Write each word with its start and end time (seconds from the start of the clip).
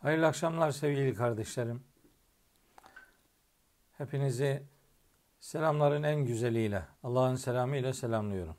Hayırlı 0.00 0.26
akşamlar 0.26 0.70
sevgili 0.70 1.14
kardeşlerim. 1.14 1.84
Hepinizi 3.98 4.62
selamların 5.40 6.02
en 6.02 6.24
güzeliyle, 6.24 6.84
Allah'ın 7.02 7.34
selamı 7.34 7.76
ile 7.76 7.92
selamlıyorum. 7.92 8.56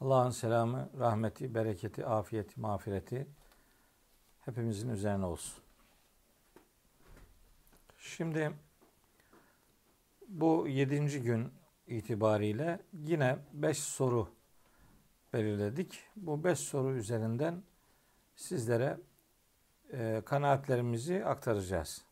Allah'ın 0.00 0.30
selamı, 0.30 0.90
rahmeti, 0.98 1.54
bereketi, 1.54 2.06
afiyeti, 2.06 2.60
mağfireti 2.60 3.26
hepimizin 4.40 4.88
üzerine 4.88 5.26
olsun. 5.26 5.62
Şimdi 7.98 8.52
bu 10.28 10.68
yedinci 10.68 11.22
gün 11.22 11.52
itibariyle 11.86 12.80
yine 12.92 13.38
beş 13.52 13.78
soru 13.78 14.28
belirledik. 15.32 16.00
Bu 16.16 16.44
beş 16.44 16.58
soru 16.58 16.96
üzerinden 16.96 17.62
sizlere 18.36 18.98
e, 19.92 20.22
kanaatlerimizi 20.24 21.24
aktaracağız. 21.24 22.02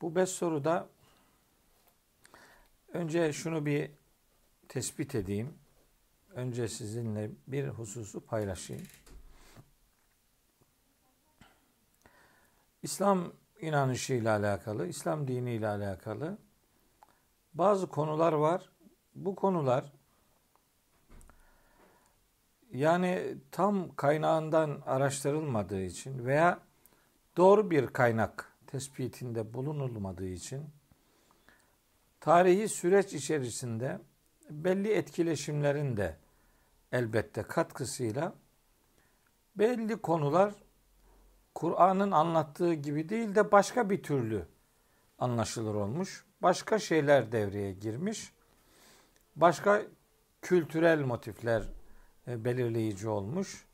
Bu 0.00 0.14
beş 0.14 0.28
soruda 0.28 0.88
önce 2.92 3.32
şunu 3.32 3.66
bir 3.66 3.90
tespit 4.68 5.14
edeyim. 5.14 5.54
Önce 6.34 6.68
sizinle 6.68 7.30
bir 7.46 7.68
hususu 7.68 8.26
paylaşayım. 8.26 8.86
İslam 12.82 13.32
inanışı 13.60 14.14
ile 14.14 14.30
alakalı, 14.30 14.86
İslam 14.86 15.28
dini 15.28 15.54
ile 15.54 15.68
alakalı 15.68 16.38
bazı 17.54 17.86
konular 17.86 18.32
var. 18.32 18.70
Bu 19.14 19.34
konular 19.34 19.92
yani 22.72 23.34
tam 23.52 23.94
kaynağından 23.96 24.82
araştırılmadığı 24.86 25.80
için 25.80 26.26
veya 26.26 26.58
doğru 27.36 27.70
bir 27.70 27.86
kaynak 27.86 28.52
tespitinde 28.66 29.54
bulunulmadığı 29.54 30.28
için 30.28 30.64
tarihi 32.20 32.68
süreç 32.68 33.12
içerisinde 33.12 33.98
belli 34.50 34.92
etkileşimlerin 34.92 35.96
de 35.96 36.16
elbette 36.92 37.42
katkısıyla 37.42 38.34
belli 39.56 39.96
konular 39.96 40.54
Kur'an'ın 41.54 42.10
anlattığı 42.10 42.74
gibi 42.74 43.08
değil 43.08 43.34
de 43.34 43.52
başka 43.52 43.90
bir 43.90 44.02
türlü 44.02 44.46
anlaşılır 45.18 45.74
olmuş. 45.74 46.24
Başka 46.42 46.78
şeyler 46.78 47.32
devreye 47.32 47.72
girmiş. 47.72 48.32
Başka 49.36 49.82
kültürel 50.42 51.00
motifler 51.00 51.62
belirleyici 52.38 53.08
olmuş. 53.08 53.66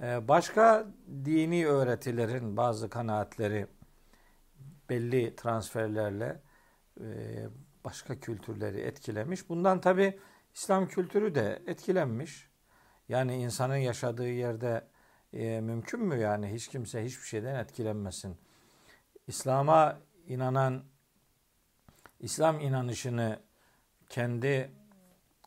E, 0.00 0.28
başka 0.28 0.86
dini 1.24 1.66
öğretilerin 1.66 2.56
bazı 2.56 2.90
kanaatleri 2.90 3.66
belli 4.90 5.36
transferlerle 5.36 6.42
e, 7.00 7.04
başka 7.84 8.20
kültürleri 8.20 8.80
etkilemiş. 8.80 9.48
Bundan 9.48 9.80
tabi 9.80 10.18
İslam 10.54 10.88
kültürü 10.88 11.34
de 11.34 11.62
etkilenmiş. 11.66 12.50
Yani 13.08 13.36
insanın 13.36 13.76
yaşadığı 13.76 14.28
yerde 14.28 14.88
mümkün 15.60 16.00
mü 16.00 16.18
yani 16.18 16.52
hiç 16.54 16.68
kimse 16.68 17.04
hiçbir 17.04 17.26
şeyden 17.26 17.54
etkilenmesin. 17.54 18.36
İslam'a 19.26 19.98
inanan, 20.26 20.84
İslam 22.20 22.60
inanışını 22.60 23.40
kendi 24.08 24.70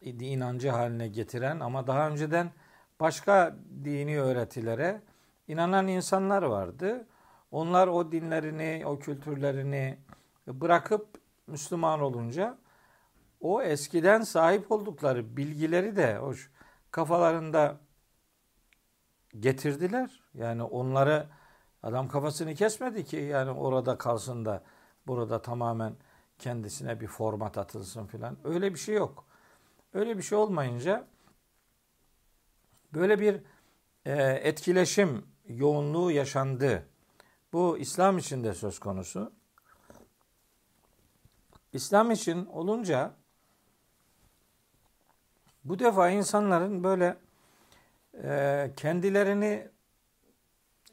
inancı 0.03 0.69
haline 0.69 1.07
getiren 1.07 1.59
ama 1.59 1.87
daha 1.87 2.09
önceden 2.09 2.51
başka 2.99 3.55
dini 3.83 4.21
öğretilere 4.21 5.01
inanan 5.47 5.87
insanlar 5.87 6.43
vardı. 6.43 7.07
Onlar 7.51 7.87
o 7.87 8.11
dinlerini, 8.11 8.83
o 8.85 8.99
kültürlerini 8.99 9.97
bırakıp 10.47 11.07
Müslüman 11.47 12.01
olunca 12.01 12.57
o 13.41 13.61
eskiden 13.61 14.21
sahip 14.21 14.71
oldukları 14.71 15.37
bilgileri 15.37 15.95
de 15.95 16.19
o 16.19 16.33
kafalarında 16.91 17.77
getirdiler. 19.39 20.23
Yani 20.33 20.63
onları 20.63 21.27
adam 21.83 22.07
kafasını 22.07 22.55
kesmedi 22.55 23.05
ki 23.05 23.17
yani 23.17 23.51
orada 23.51 23.97
kalsın 23.97 24.45
da 24.45 24.63
burada 25.07 25.41
tamamen 25.41 25.95
kendisine 26.39 26.99
bir 26.99 27.07
format 27.07 27.57
atılsın 27.57 28.05
filan. 28.05 28.37
Öyle 28.43 28.73
bir 28.73 28.79
şey 28.79 28.95
yok. 28.95 29.25
Öyle 29.93 30.17
bir 30.17 30.23
şey 30.23 30.37
olmayınca 30.37 31.07
böyle 32.93 33.19
bir 33.19 33.41
e, 34.05 34.21
etkileşim 34.21 35.25
yoğunluğu 35.47 36.11
yaşandı. 36.11 36.87
Bu 37.53 37.77
İslam 37.77 38.17
için 38.17 38.43
de 38.43 38.53
söz 38.53 38.79
konusu. 38.79 39.33
İslam 41.73 42.11
için 42.11 42.45
olunca 42.45 43.11
bu 45.63 45.79
defa 45.79 46.09
insanların 46.09 46.83
böyle 46.83 47.17
e, 48.23 48.71
kendilerini 48.77 49.69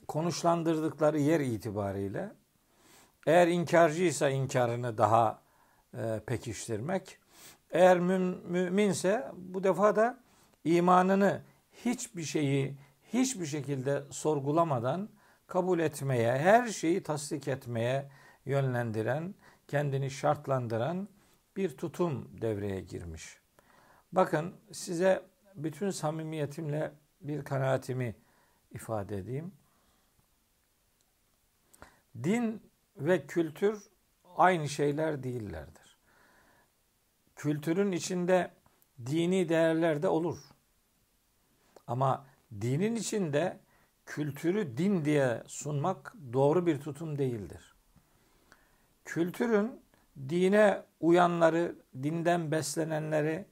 konuşlandırdıkları 0.09 1.19
yer 1.19 1.41
itibariyle 1.41 2.33
eğer 3.27 3.49
inkarcıysa 3.49 4.31
inkarını 4.31 4.99
daha 4.99 5.43
e, 5.95 6.21
pekiştirmek, 6.27 7.19
eğer 7.71 7.99
müminse 8.01 9.33
bu 9.37 9.65
defa 9.65 9.97
da 9.97 10.21
imanını 10.65 11.43
hiçbir 11.73 12.23
şeyi 12.23 12.79
hiçbir 13.13 13.47
şekilde 13.47 14.03
sorgulamadan 14.11 15.09
kabul 15.47 15.79
etmeye, 15.79 16.39
her 16.39 16.69
şeyi 16.69 17.03
tasdik 17.03 17.49
etmeye 17.49 18.11
yönlendiren, 18.45 19.35
kendini 19.69 20.11
şartlandıran 20.11 21.09
bir 21.57 21.77
tutum 21.77 22.41
devreye 22.41 22.81
girmiş. 22.81 23.41
Bakın 24.13 24.55
size 24.73 25.23
bütün 25.55 25.91
samimiyetimle 25.91 26.93
bir 27.21 27.45
kanaatimi 27.45 28.17
ifade 28.71 29.19
edeyim. 29.19 29.53
Din 32.23 32.63
ve 32.97 33.27
kültür 33.27 33.91
aynı 34.37 34.69
şeyler 34.69 35.23
değillerdir 35.23 35.90
kültürün 37.41 37.93
içinde 37.93 38.51
dini 39.07 39.49
değerler 39.49 40.03
de 40.03 40.09
olur. 40.09 40.39
Ama 41.87 42.27
dinin 42.61 42.97
içinde 42.97 43.61
kültürü 44.07 44.77
din 44.77 45.05
diye 45.05 45.43
sunmak 45.47 46.15
doğru 46.33 46.67
bir 46.67 46.81
tutum 46.81 47.19
değildir. 47.19 47.75
Kültürün 49.05 49.81
dine 50.29 50.83
uyanları, 51.01 51.77
dinden 52.03 52.51
beslenenleri, 52.51 53.47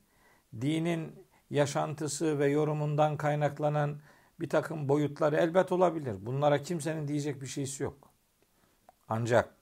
dinin 0.60 1.26
yaşantısı 1.50 2.38
ve 2.38 2.48
yorumundan 2.48 3.16
kaynaklanan 3.16 4.00
bir 4.40 4.48
takım 4.48 4.88
boyutları 4.88 5.36
elbet 5.36 5.72
olabilir. 5.72 6.26
Bunlara 6.26 6.62
kimsenin 6.62 7.08
diyecek 7.08 7.42
bir 7.42 7.46
şeysi 7.46 7.82
yok. 7.82 8.12
Ancak 9.08 9.54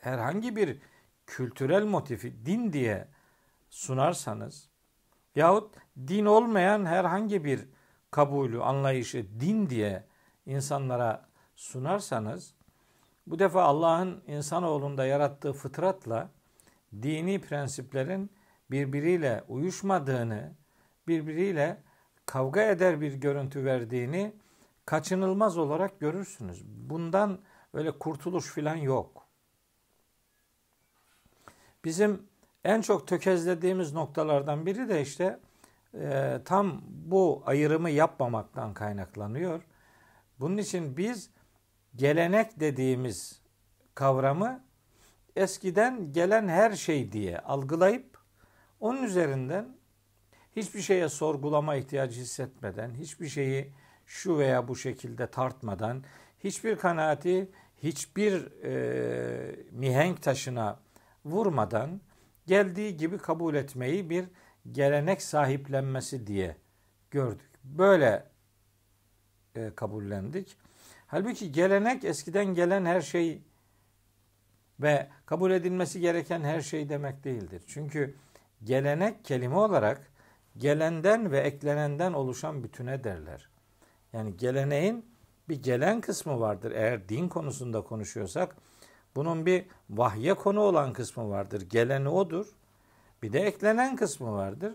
herhangi 0.00 0.56
bir 0.56 0.78
kültürel 1.26 1.84
motifi 1.84 2.46
din 2.46 2.72
diye 2.72 3.13
sunarsanız 3.74 4.68
yahut 5.34 5.74
din 6.06 6.24
olmayan 6.24 6.84
herhangi 6.84 7.44
bir 7.44 7.68
kabulü, 8.10 8.62
anlayışı 8.62 9.26
din 9.40 9.70
diye 9.70 10.04
insanlara 10.46 11.28
sunarsanız 11.56 12.54
bu 13.26 13.38
defa 13.38 13.62
Allah'ın 13.62 14.22
insanoğlunda 14.26 15.06
yarattığı 15.06 15.52
fıtratla 15.52 16.30
dini 17.02 17.40
prensiplerin 17.40 18.30
birbiriyle 18.70 19.44
uyuşmadığını, 19.48 20.54
birbiriyle 21.08 21.82
kavga 22.26 22.62
eder 22.62 23.00
bir 23.00 23.14
görüntü 23.14 23.64
verdiğini 23.64 24.36
kaçınılmaz 24.86 25.58
olarak 25.58 26.00
görürsünüz. 26.00 26.64
Bundan 26.66 27.38
öyle 27.72 27.98
kurtuluş 27.98 28.52
filan 28.52 28.76
yok. 28.76 29.26
Bizim 31.84 32.33
en 32.64 32.80
çok 32.80 33.08
tökezlediğimiz 33.08 33.92
noktalardan 33.92 34.66
biri 34.66 34.88
de 34.88 35.02
işte 35.02 35.40
e, 35.94 36.38
tam 36.44 36.82
bu 36.88 37.42
ayrımı 37.46 37.90
yapmamaktan 37.90 38.74
kaynaklanıyor. 38.74 39.62
Bunun 40.40 40.56
için 40.56 40.96
biz 40.96 41.30
gelenek 41.96 42.60
dediğimiz 42.60 43.40
kavramı 43.94 44.64
eskiden 45.36 46.12
gelen 46.12 46.48
her 46.48 46.72
şey 46.72 47.12
diye 47.12 47.38
algılayıp 47.38 48.18
onun 48.80 49.02
üzerinden 49.02 49.76
hiçbir 50.56 50.80
şeye 50.80 51.08
sorgulama 51.08 51.74
ihtiyacı 51.74 52.20
hissetmeden, 52.20 52.94
hiçbir 52.94 53.28
şeyi 53.28 53.72
şu 54.06 54.38
veya 54.38 54.68
bu 54.68 54.76
şekilde 54.76 55.26
tartmadan, 55.26 56.04
hiçbir 56.44 56.76
kanaati 56.76 57.50
hiçbir 57.82 58.62
e, 58.64 59.56
mihenk 59.70 60.22
taşına 60.22 60.78
vurmadan 61.24 62.00
geldiği 62.46 62.96
gibi 62.96 63.18
kabul 63.18 63.54
etmeyi 63.54 64.10
bir 64.10 64.24
gelenek 64.72 65.22
sahiplenmesi 65.22 66.26
diye 66.26 66.56
gördük. 67.10 67.50
Böyle 67.64 68.24
e, 69.54 69.70
kabullendik. 69.76 70.56
Halbuki 71.06 71.52
gelenek 71.52 72.04
eskiden 72.04 72.46
gelen 72.46 72.84
her 72.84 73.00
şey 73.00 73.42
ve 74.80 75.08
kabul 75.26 75.50
edilmesi 75.50 76.00
gereken 76.00 76.40
her 76.40 76.60
şey 76.60 76.88
demek 76.88 77.24
değildir. 77.24 77.62
Çünkü 77.66 78.16
gelenek 78.64 79.24
kelime 79.24 79.56
olarak 79.56 80.10
gelenden 80.58 81.32
ve 81.32 81.40
eklenenden 81.40 82.12
oluşan 82.12 82.64
bütüne 82.64 83.04
derler. 83.04 83.48
Yani 84.12 84.36
geleneğin 84.36 85.06
bir 85.48 85.62
gelen 85.62 86.00
kısmı 86.00 86.40
vardır. 86.40 86.72
Eğer 86.72 87.08
din 87.08 87.28
konusunda 87.28 87.80
konuşuyorsak 87.80 88.56
bunun 89.16 89.46
bir 89.46 89.66
vahye 89.90 90.34
konu 90.34 90.60
olan 90.60 90.92
kısmı 90.92 91.30
vardır. 91.30 91.60
Geleni 91.60 92.08
odur. 92.08 92.46
Bir 93.22 93.32
de 93.32 93.40
eklenen 93.40 93.96
kısmı 93.96 94.32
vardır. 94.32 94.74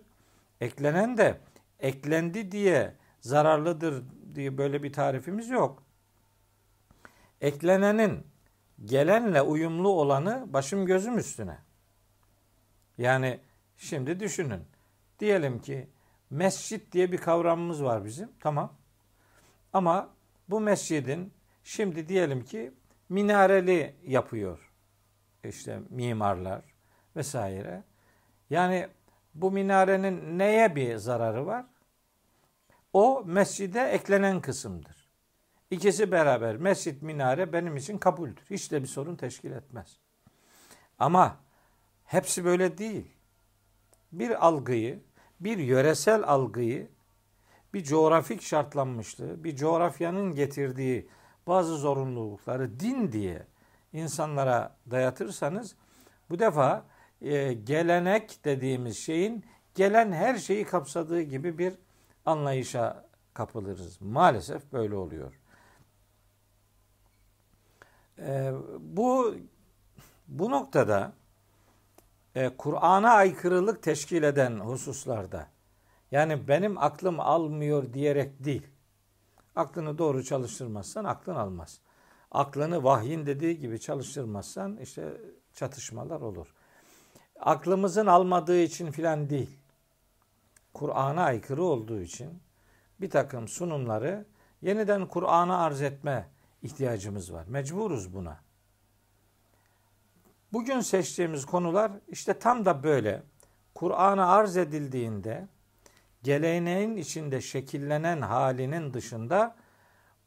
Eklenen 0.61 1.17
de 1.17 1.39
eklendi 1.79 2.51
diye 2.51 2.95
zararlıdır 3.21 4.03
diye 4.35 4.57
böyle 4.57 4.83
bir 4.83 4.93
tarifimiz 4.93 5.49
yok. 5.49 5.83
Eklenenin 7.41 8.27
gelenle 8.85 9.41
uyumlu 9.41 9.89
olanı 9.89 10.45
başım 10.53 10.85
gözüm 10.85 11.17
üstüne. 11.17 11.57
Yani 12.97 13.39
şimdi 13.77 14.19
düşünün. 14.19 14.61
Diyelim 15.19 15.59
ki 15.59 15.87
mescit 16.29 16.91
diye 16.91 17.11
bir 17.11 17.17
kavramımız 17.17 17.83
var 17.83 18.05
bizim. 18.05 18.29
Tamam. 18.39 18.73
Ama 19.73 20.09
bu 20.49 20.59
mescidin 20.59 21.33
şimdi 21.63 22.07
diyelim 22.07 22.45
ki 22.45 22.71
minareli 23.09 23.95
yapıyor. 24.03 24.71
işte 25.43 25.79
mimarlar 25.89 26.61
vesaire. 27.15 27.83
Yani 28.49 28.87
bu 29.33 29.51
minarenin 29.51 30.39
neye 30.39 30.75
bir 30.75 30.95
zararı 30.95 31.45
var? 31.45 31.65
O 32.93 33.23
mescide 33.25 33.81
eklenen 33.81 34.41
kısımdır. 34.41 35.09
İkisi 35.71 36.11
beraber 36.11 36.57
mescit 36.57 37.01
minare 37.01 37.53
benim 37.53 37.77
için 37.77 37.97
kabuldür. 37.97 38.43
Hiç 38.49 38.71
de 38.71 38.81
bir 38.81 38.87
sorun 38.87 39.15
teşkil 39.15 39.51
etmez. 39.51 39.99
Ama 40.99 41.37
hepsi 42.05 42.45
böyle 42.45 42.77
değil. 42.77 43.11
Bir 44.11 44.47
algıyı, 44.47 44.99
bir 45.39 45.57
yöresel 45.57 46.23
algıyı, 46.23 46.89
bir 47.73 47.83
coğrafik 47.83 48.41
şartlanmışlığı, 48.41 49.43
bir 49.43 49.55
coğrafyanın 49.55 50.35
getirdiği 50.35 51.09
bazı 51.49 51.77
zorunlulukları 51.77 52.79
din 52.79 53.11
diye 53.11 53.47
insanlara 53.93 54.75
dayatırsanız 54.91 55.75
bu 56.29 56.39
defa 56.39 56.85
e, 57.21 57.53
gelenek 57.53 58.45
dediğimiz 58.45 58.97
şeyin 58.97 59.45
gelen 59.75 60.11
her 60.11 60.35
şeyi 60.35 60.65
kapsadığı 60.65 61.21
gibi 61.21 61.57
bir 61.57 61.73
anlayışa 62.25 63.05
kapılırız. 63.33 64.01
Maalesef 64.01 64.73
böyle 64.73 64.95
oluyor. 64.95 65.39
E, 68.19 68.53
bu 68.79 69.35
bu 70.27 70.51
noktada 70.51 71.13
e, 72.35 72.49
Kur'an'a 72.57 73.09
aykırılık 73.09 73.83
teşkil 73.83 74.23
eden 74.23 74.59
hususlarda 74.59 75.47
yani 76.11 76.47
benim 76.47 76.77
aklım 76.77 77.19
almıyor 77.19 77.93
diyerek 77.93 78.43
değil. 78.43 78.67
Aklını 79.59 79.97
doğru 79.97 80.23
çalıştırmazsan 80.23 81.05
aklın 81.05 81.35
almaz. 81.35 81.79
Aklını 82.31 82.83
vahyin 82.83 83.25
dediği 83.25 83.59
gibi 83.59 83.79
çalıştırmazsan 83.79 84.77
işte 84.77 85.21
çatışmalar 85.53 86.21
olur. 86.21 86.53
Aklımızın 87.39 88.05
almadığı 88.05 88.59
için 88.59 88.91
filan 88.91 89.29
değil. 89.29 89.59
Kur'an'a 90.73 91.23
aykırı 91.23 91.63
olduğu 91.63 92.01
için 92.01 92.41
bir 93.01 93.09
takım 93.09 93.47
sunumları 93.47 94.25
yeniden 94.61 95.07
Kur'an'a 95.07 95.57
arz 95.57 95.81
etme 95.81 96.29
ihtiyacımız 96.61 97.33
var. 97.33 97.45
Mecburuz 97.47 98.13
buna. 98.13 98.39
Bugün 100.53 100.79
seçtiğimiz 100.79 101.45
konular 101.45 101.91
işte 102.07 102.39
tam 102.39 102.65
da 102.65 102.83
böyle. 102.83 103.23
Kur'an'a 103.75 104.27
arz 104.27 104.57
edildiğinde 104.57 105.47
geleneğin 106.23 106.97
içinde 106.97 107.41
şekillenen 107.41 108.21
halinin 108.21 108.93
dışında 108.93 109.55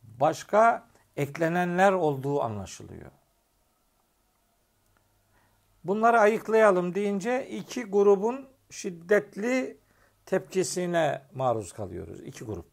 başka 0.03 0.89
eklenenler 1.17 1.93
olduğu 1.93 2.43
anlaşılıyor. 2.43 3.11
Bunları 5.85 6.21
ayıklayalım 6.21 6.95
deyince 6.95 7.49
iki 7.49 7.85
grubun 7.85 8.49
şiddetli 8.71 9.77
tepkisine 10.27 11.23
maruz 11.35 11.73
kalıyoruz. 11.73 12.21
İki 12.21 12.45
grup. 12.45 12.67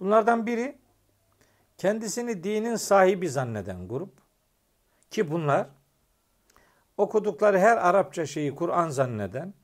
Bunlardan 0.00 0.46
biri 0.46 0.78
kendisini 1.78 2.44
dinin 2.44 2.76
sahibi 2.76 3.28
zanneden 3.28 3.88
grup 3.88 4.12
ki 5.10 5.30
bunlar 5.30 5.66
okudukları 6.96 7.58
her 7.58 7.76
Arapça 7.76 8.26
şeyi 8.26 8.54
Kur'an 8.54 8.88
zanneden 8.88 9.54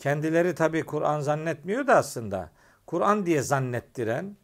kendileri 0.00 0.54
tabi 0.54 0.82
Kur'an 0.82 1.20
zannetmiyor 1.20 1.86
da 1.86 1.96
aslında 1.96 2.50
Kur'an 2.86 3.26
diye 3.26 3.42
zannettiren 3.42 4.36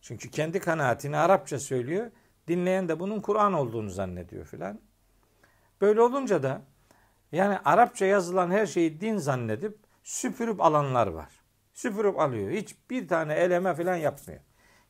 çünkü 0.00 0.30
kendi 0.30 0.60
kanaatini 0.60 1.16
Arapça 1.16 1.58
söylüyor 1.58 2.10
dinleyen 2.48 2.88
de 2.88 3.00
bunun 3.00 3.20
Kur'an 3.20 3.52
olduğunu 3.52 3.90
zannediyor 3.90 4.44
filan. 4.44 4.80
Böyle 5.80 6.00
olunca 6.02 6.42
da 6.42 6.62
yani 7.32 7.58
Arapça 7.64 8.06
yazılan 8.06 8.50
her 8.50 8.66
şeyi 8.66 9.00
din 9.00 9.16
zannedip 9.16 9.78
süpürüp 10.02 10.60
alanlar 10.60 11.06
var. 11.06 11.40
Süpürüp 11.74 12.20
alıyor. 12.20 12.50
Hiç 12.50 12.76
bir 12.90 13.08
tane 13.08 13.34
eleme 13.34 13.74
falan 13.74 13.96
yapmıyor. 13.96 14.40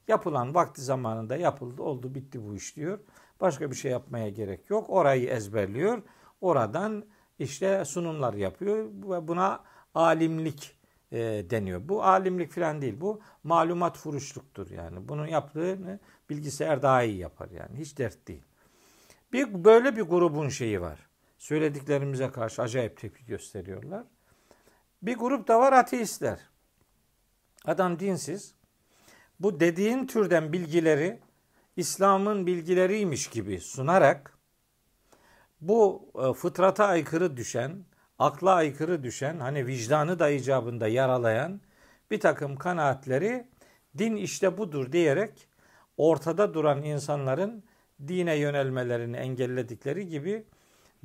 Yapılan 0.08 0.55
vakti 0.55 0.82
zamanında 0.82 1.37
yapıldı, 1.37 1.82
oldu, 1.82 2.14
bitti 2.14 2.44
bu 2.44 2.55
iş 2.55 2.76
diyor. 2.76 2.99
Başka 3.40 3.70
bir 3.70 3.76
şey 3.76 3.90
yapmaya 3.90 4.28
gerek 4.28 4.70
yok. 4.70 4.90
Orayı 4.90 5.28
ezberliyor. 5.28 6.02
Oradan 6.40 7.05
işte 7.38 7.84
sunumlar 7.84 8.34
yapıyor 8.34 8.84
ve 8.84 9.28
buna 9.28 9.61
alimlik 9.94 10.76
e, 11.12 11.19
deniyor. 11.50 11.88
Bu 11.88 12.04
alimlik 12.04 12.52
falan 12.52 12.82
değil. 12.82 13.00
Bu 13.00 13.20
malumat 13.44 13.98
furuşluktur 13.98 14.70
yani. 14.70 15.08
Bunun 15.08 15.26
yaptığını 15.26 15.98
bilgisayar 16.31 16.82
daha 16.82 17.02
iyi 17.02 17.16
yapar 17.16 17.50
yani. 17.50 17.78
Hiç 17.78 17.98
dert 17.98 18.28
değil. 18.28 18.44
Bir 19.32 19.64
böyle 19.64 19.96
bir 19.96 20.02
grubun 20.02 20.48
şeyi 20.48 20.81
var. 20.81 20.98
Söylediklerimize 21.38 22.31
karşı 22.31 22.62
acayip 22.62 22.96
tepki 22.96 23.26
gösteriyorlar. 23.26 24.04
Bir 25.02 25.16
grup 25.16 25.48
da 25.48 25.60
var 25.60 25.72
ateistler. 25.72 26.40
Adam 27.64 27.98
dinsiz. 27.98 28.54
Bu 29.40 29.60
dediğin 29.60 30.06
türden 30.06 30.52
bilgileri 30.52 31.20
İslam'ın 31.76 32.47
bilgileriymiş 32.47 33.26
gibi 33.26 33.61
sunarak 33.61 34.38
bu 35.61 36.11
e, 36.14 36.32
fıtrata 36.32 36.87
aykırı 36.87 37.37
düşen, 37.37 37.85
akla 38.20 38.54
aykırı 38.54 39.02
düşen, 39.02 39.38
hani 39.40 39.66
vicdanı 39.66 40.18
da 40.18 40.30
icabında 40.30 40.88
yaralayan 40.88 41.60
bir 42.10 42.20
takım 42.20 42.56
kanaatleri 42.56 43.46
din 43.98 44.16
işte 44.16 44.58
budur 44.58 44.92
diyerek 44.92 45.48
ortada 45.96 46.54
duran 46.54 46.82
insanların 46.82 47.64
dine 48.08 48.36
yönelmelerini 48.36 49.16
engelledikleri 49.16 50.08
gibi 50.08 50.44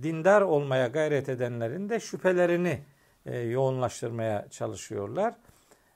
dindar 0.02 0.42
olmaya 0.42 0.88
gayret 0.88 1.30
edenlerin 1.30 1.90
de 1.90 2.00
şüphelerini 2.00 2.82
e, 3.26 3.40
yoğunlaştırmaya 3.40 4.48
çalışıyorlar. 4.50 5.34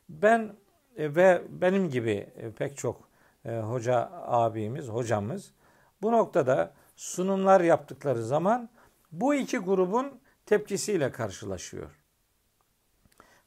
Ben 0.09 0.53
e, 0.97 1.15
ve 1.15 1.41
benim 1.49 1.89
gibi 1.89 2.27
e, 2.37 2.51
pek 2.51 2.77
çok 2.77 3.09
e, 3.45 3.57
hoca 3.57 4.09
abimiz, 4.13 4.87
hocamız 4.87 5.51
bu 6.01 6.11
noktada 6.11 6.73
sunumlar 6.95 7.61
yaptıkları 7.61 8.23
zaman 8.23 8.69
bu 9.11 9.35
iki 9.35 9.57
grubun 9.57 10.19
tepkisiyle 10.49 11.11
karşılaşıyor. 11.11 11.89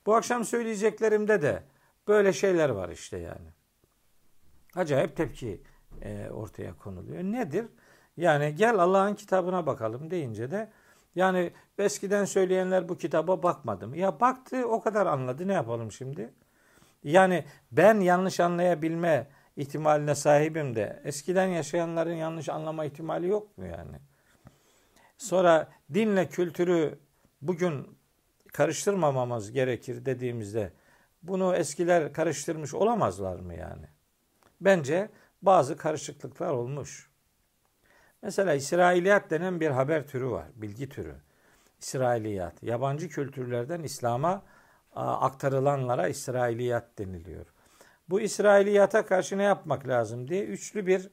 Bu 0.06 0.14
akşam 0.14 0.44
söyleyeceklerimde 0.44 1.42
de 1.42 1.62
böyle 2.08 2.32
şeyler 2.32 2.68
var 2.68 2.88
işte 2.88 3.18
yani. 3.18 3.48
Acayip 4.74 5.16
tepki 5.16 5.62
e, 6.02 6.30
ortaya 6.30 6.76
konuluyor. 6.76 7.22
Nedir? 7.22 7.66
Yani 8.16 8.54
gel 8.54 8.78
Allah'ın 8.78 9.14
kitabına 9.14 9.66
bakalım 9.66 10.10
deyince 10.10 10.50
de 10.50 10.70
yani 11.14 11.52
eskiden 11.78 12.24
söyleyenler 12.24 12.88
bu 12.88 12.98
kitaba 12.98 13.42
bakmadı 13.42 13.88
mı? 13.88 13.96
Ya 13.96 14.20
baktı 14.20 14.66
o 14.68 14.80
kadar 14.80 15.06
anladı 15.06 15.48
ne 15.48 15.52
yapalım 15.52 15.92
şimdi? 15.92 16.32
Yani 17.04 17.44
ben 17.72 18.00
yanlış 18.00 18.40
anlayabilme 18.40 19.28
ihtimaline 19.56 20.14
sahibim 20.14 20.74
de 20.74 21.02
eskiden 21.04 21.46
yaşayanların 21.46 22.14
yanlış 22.14 22.48
anlama 22.48 22.84
ihtimali 22.84 23.28
yok 23.28 23.58
mu 23.58 23.66
yani? 23.66 24.11
Sonra 25.22 25.68
dinle 25.94 26.28
kültürü 26.28 26.98
bugün 27.42 27.98
karıştırmamamız 28.52 29.52
gerekir 29.52 30.04
dediğimizde 30.04 30.72
bunu 31.22 31.56
eskiler 31.56 32.12
karıştırmış 32.12 32.74
olamazlar 32.74 33.38
mı 33.38 33.54
yani? 33.54 33.86
Bence 34.60 35.10
bazı 35.42 35.76
karışıklıklar 35.76 36.50
olmuş. 36.50 37.10
Mesela 38.22 38.54
İsrailiyat 38.54 39.30
denen 39.30 39.60
bir 39.60 39.70
haber 39.70 40.06
türü 40.06 40.30
var, 40.30 40.46
bilgi 40.54 40.88
türü. 40.88 41.14
İsrailiyat, 41.80 42.62
yabancı 42.62 43.08
kültürlerden 43.08 43.82
İslam'a 43.82 44.42
aktarılanlara 44.94 46.08
İsrailiyat 46.08 46.98
deniliyor. 46.98 47.46
bu 48.08 48.20
İsrailiyata 48.20 49.06
karşı 49.06 49.38
ne 49.38 49.42
yapmak 49.42 49.88
lazım 49.88 50.28
diye 50.28 50.44
üçlü 50.44 50.86
bir 50.86 51.10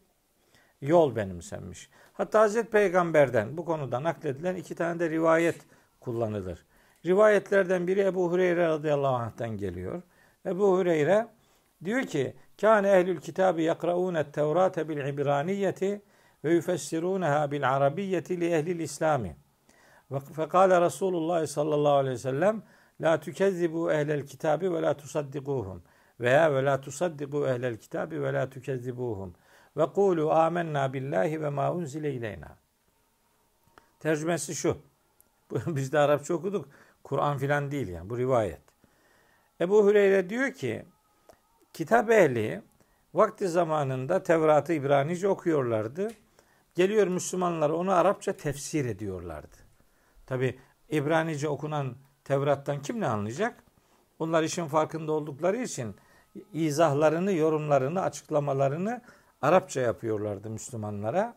yol 0.81 1.15
benimsenmiş. 1.15 1.89
Hatta 2.19 2.39
Hazreti 2.39 2.69
Peygamber'den 2.69 3.57
bu 3.57 3.65
konuda 3.65 4.03
nakledilen 4.03 4.55
iki 4.55 4.75
tane 4.75 4.99
de 4.99 5.09
rivayet 5.09 5.55
kullanılır. 5.99 6.65
Rivayetlerden 7.05 7.88
biri 7.88 8.01
Ebu 8.01 8.31
Hureyre 8.31 8.67
radıyallahu 8.67 9.15
anh'tan 9.15 9.57
geliyor. 9.57 10.01
Ebu 10.45 10.77
Hureyre 10.77 11.27
diyor 11.85 12.01
ki 12.01 12.35
Kâne 12.61 12.89
ehlül 12.89 13.19
kitabı 13.19 13.61
yakraûne 13.61 14.31
tevrate 14.31 14.89
bil 14.89 14.97
ibraniyeti 14.97 16.01
ve 16.43 16.53
yufessirunaha 16.53 17.51
bil 17.51 17.75
arabiyyeti 17.75 18.41
li 18.41 18.51
ehlil 18.51 18.79
İslami. 18.79 19.35
Fekale 20.35 20.81
Resulullah 20.81 21.47
sallallahu 21.47 21.93
aleyhi 21.93 22.15
ve 22.15 22.19
sellem 22.19 22.63
La 23.01 23.19
tükezzibu 23.19 23.91
ehlel 23.91 24.27
kitabi 24.27 24.73
ve 24.73 24.81
la 24.81 24.97
tusaddikuhum 24.97 25.83
veya 26.19 26.53
ve 26.53 26.65
la 26.65 26.81
tusaddiku 26.81 27.47
ehlel 27.47 27.77
kitabi 27.77 28.23
ve 28.23 28.33
la 28.33 28.49
tükezzibuhum 28.49 29.35
ve 29.79 29.86
kulu 29.86 30.31
amennâ 30.31 30.93
billahi 30.93 31.41
ve 31.41 31.50
ma 31.50 31.74
unzile 31.74 32.13
ileyna. 32.13 32.57
Tercümesi 34.00 34.55
şu. 34.55 34.77
Biz 35.67 35.91
de 35.91 36.00
Arapça 36.00 36.33
okuduk. 36.33 36.69
Kur'an 37.03 37.38
filan 37.38 37.71
değil 37.71 37.88
yani. 37.88 38.09
Bu 38.09 38.17
rivayet. 38.17 38.62
Ebu 39.62 39.89
Hüreyre 39.89 40.29
diyor 40.29 40.53
ki 40.53 40.86
kitap 41.74 42.12
ehli 42.12 42.62
vakti 43.13 43.48
zamanında 43.48 44.24
Tevrat'ı 44.24 44.74
İbranice 44.74 45.27
okuyorlardı. 45.27 46.12
Geliyor 46.75 47.07
Müslümanlar 47.07 47.69
onu 47.69 47.91
Arapça 47.91 48.33
tefsir 48.33 48.86
ediyorlardı. 48.86 49.57
Tabi 50.25 50.59
İbranice 50.89 51.50
okunan 51.50 51.95
Tevrat'tan 52.24 52.81
kim 52.81 53.00
ne 53.00 53.07
anlayacak? 53.07 53.63
Onlar 54.19 54.43
işin 54.43 54.67
farkında 54.67 55.12
oldukları 55.12 55.57
için 55.57 55.95
izahlarını, 56.53 57.31
yorumlarını, 57.33 58.01
açıklamalarını 58.01 59.01
Arapça 59.41 59.81
yapıyorlardı 59.81 60.50
Müslümanlara. 60.50 61.36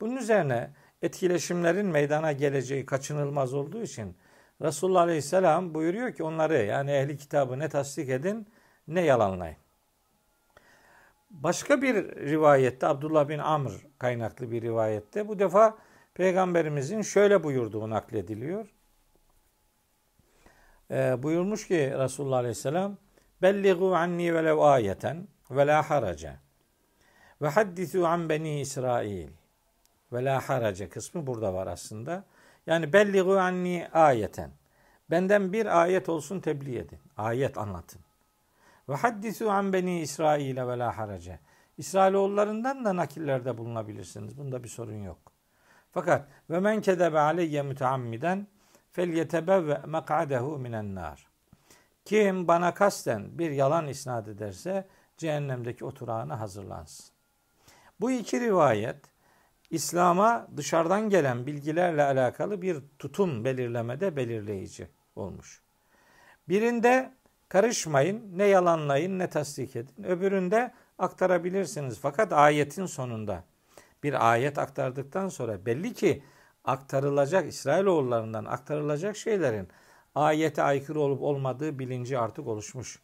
Bunun 0.00 0.16
üzerine 0.16 0.70
etkileşimlerin 1.02 1.86
meydana 1.86 2.32
geleceği 2.32 2.86
kaçınılmaz 2.86 3.54
olduğu 3.54 3.82
için 3.82 4.16
Resulullah 4.62 5.02
Aleyhisselam 5.02 5.74
buyuruyor 5.74 6.12
ki 6.12 6.22
onları 6.22 6.62
yani 6.62 6.90
ehli 6.90 7.16
kitabı 7.16 7.58
ne 7.58 7.68
tasdik 7.68 8.08
edin 8.08 8.46
ne 8.88 9.00
yalanlayın. 9.00 9.56
Başka 11.30 11.82
bir 11.82 11.94
rivayette 12.16 12.86
Abdullah 12.86 13.28
bin 13.28 13.38
Amr 13.38 13.70
kaynaklı 13.98 14.50
bir 14.50 14.62
rivayette 14.62 15.28
bu 15.28 15.38
defa 15.38 15.78
Peygamberimizin 16.14 17.02
şöyle 17.02 17.44
buyurduğu 17.44 17.90
naklediliyor. 17.90 18.68
Ee, 20.90 21.22
buyurmuş 21.22 21.68
ki 21.68 21.94
Resulullah 21.98 22.38
Aleyhisselam 22.38 22.96
Belligu 23.42 23.94
anni 23.94 24.34
velev 24.34 24.58
ayeten 24.58 25.28
ve 25.50 25.66
la 25.66 25.90
harace 25.90 26.36
ve 27.42 27.48
haddisu 27.48 28.06
an 28.06 28.28
beni 28.28 28.60
İsrail 28.60 29.28
ve 30.12 30.24
la 30.24 30.48
harace 30.48 30.88
kısmı 30.88 31.26
burada 31.26 31.54
var 31.54 31.66
aslında. 31.66 32.24
Yani 32.66 32.92
belligu 32.92 33.38
anni 33.38 33.88
ayeten. 33.92 34.50
Benden 35.10 35.52
bir 35.52 35.82
ayet 35.82 36.08
olsun 36.08 36.40
tebliğ 36.40 36.78
edin. 36.78 36.98
Ayet 37.16 37.58
anlatın. 37.58 38.00
Ve 38.88 38.94
haddisu 38.94 39.50
an 39.50 39.72
beni 39.72 40.00
İsrail 40.00 40.56
ve 40.56 40.78
la 40.78 40.98
harace. 40.98 41.38
İsrailoğullarından 41.78 42.84
da 42.84 42.96
nakillerde 42.96 43.58
bulunabilirsiniz. 43.58 44.38
Bunda 44.38 44.64
bir 44.64 44.68
sorun 44.68 45.02
yok. 45.02 45.18
Fakat 45.92 46.28
ve 46.50 46.60
men 46.60 46.80
kedebe 46.80 47.18
aleyye 47.18 47.62
müteammiden 47.62 48.46
fel 48.92 49.08
yetebevve 49.08 49.80
mek'adehu 49.86 50.58
minen 50.58 50.94
nar. 50.94 51.26
Kim 52.04 52.48
bana 52.48 52.74
kasten 52.74 53.38
bir 53.38 53.50
yalan 53.50 53.88
isnat 53.88 54.28
ederse 54.28 54.86
cehennemdeki 55.16 55.84
oturağına 55.84 56.40
hazırlansın. 56.40 57.12
Bu 58.02 58.10
iki 58.10 58.40
rivayet 58.40 58.96
İslam'a 59.70 60.48
dışarıdan 60.56 61.10
gelen 61.10 61.46
bilgilerle 61.46 62.02
alakalı 62.02 62.62
bir 62.62 62.78
tutum 62.98 63.44
belirlemede 63.44 64.16
belirleyici 64.16 64.88
olmuş. 65.16 65.62
Birinde 66.48 67.12
karışmayın, 67.48 68.38
ne 68.38 68.44
yalanlayın 68.44 69.18
ne 69.18 69.30
tasdik 69.30 69.76
edin. 69.76 70.04
Öbüründe 70.04 70.72
aktarabilirsiniz. 70.98 71.98
Fakat 72.02 72.32
ayetin 72.32 72.86
sonunda 72.86 73.44
bir 74.02 74.32
ayet 74.32 74.58
aktardıktan 74.58 75.28
sonra 75.28 75.66
belli 75.66 75.94
ki 75.94 76.22
aktarılacak 76.64 77.48
İsrailoğullarından 77.48 78.44
aktarılacak 78.44 79.16
şeylerin 79.16 79.68
ayete 80.14 80.62
aykırı 80.62 81.00
olup 81.00 81.22
olmadığı 81.22 81.78
bilinci 81.78 82.18
artık 82.18 82.46
oluşmuş. 82.46 82.98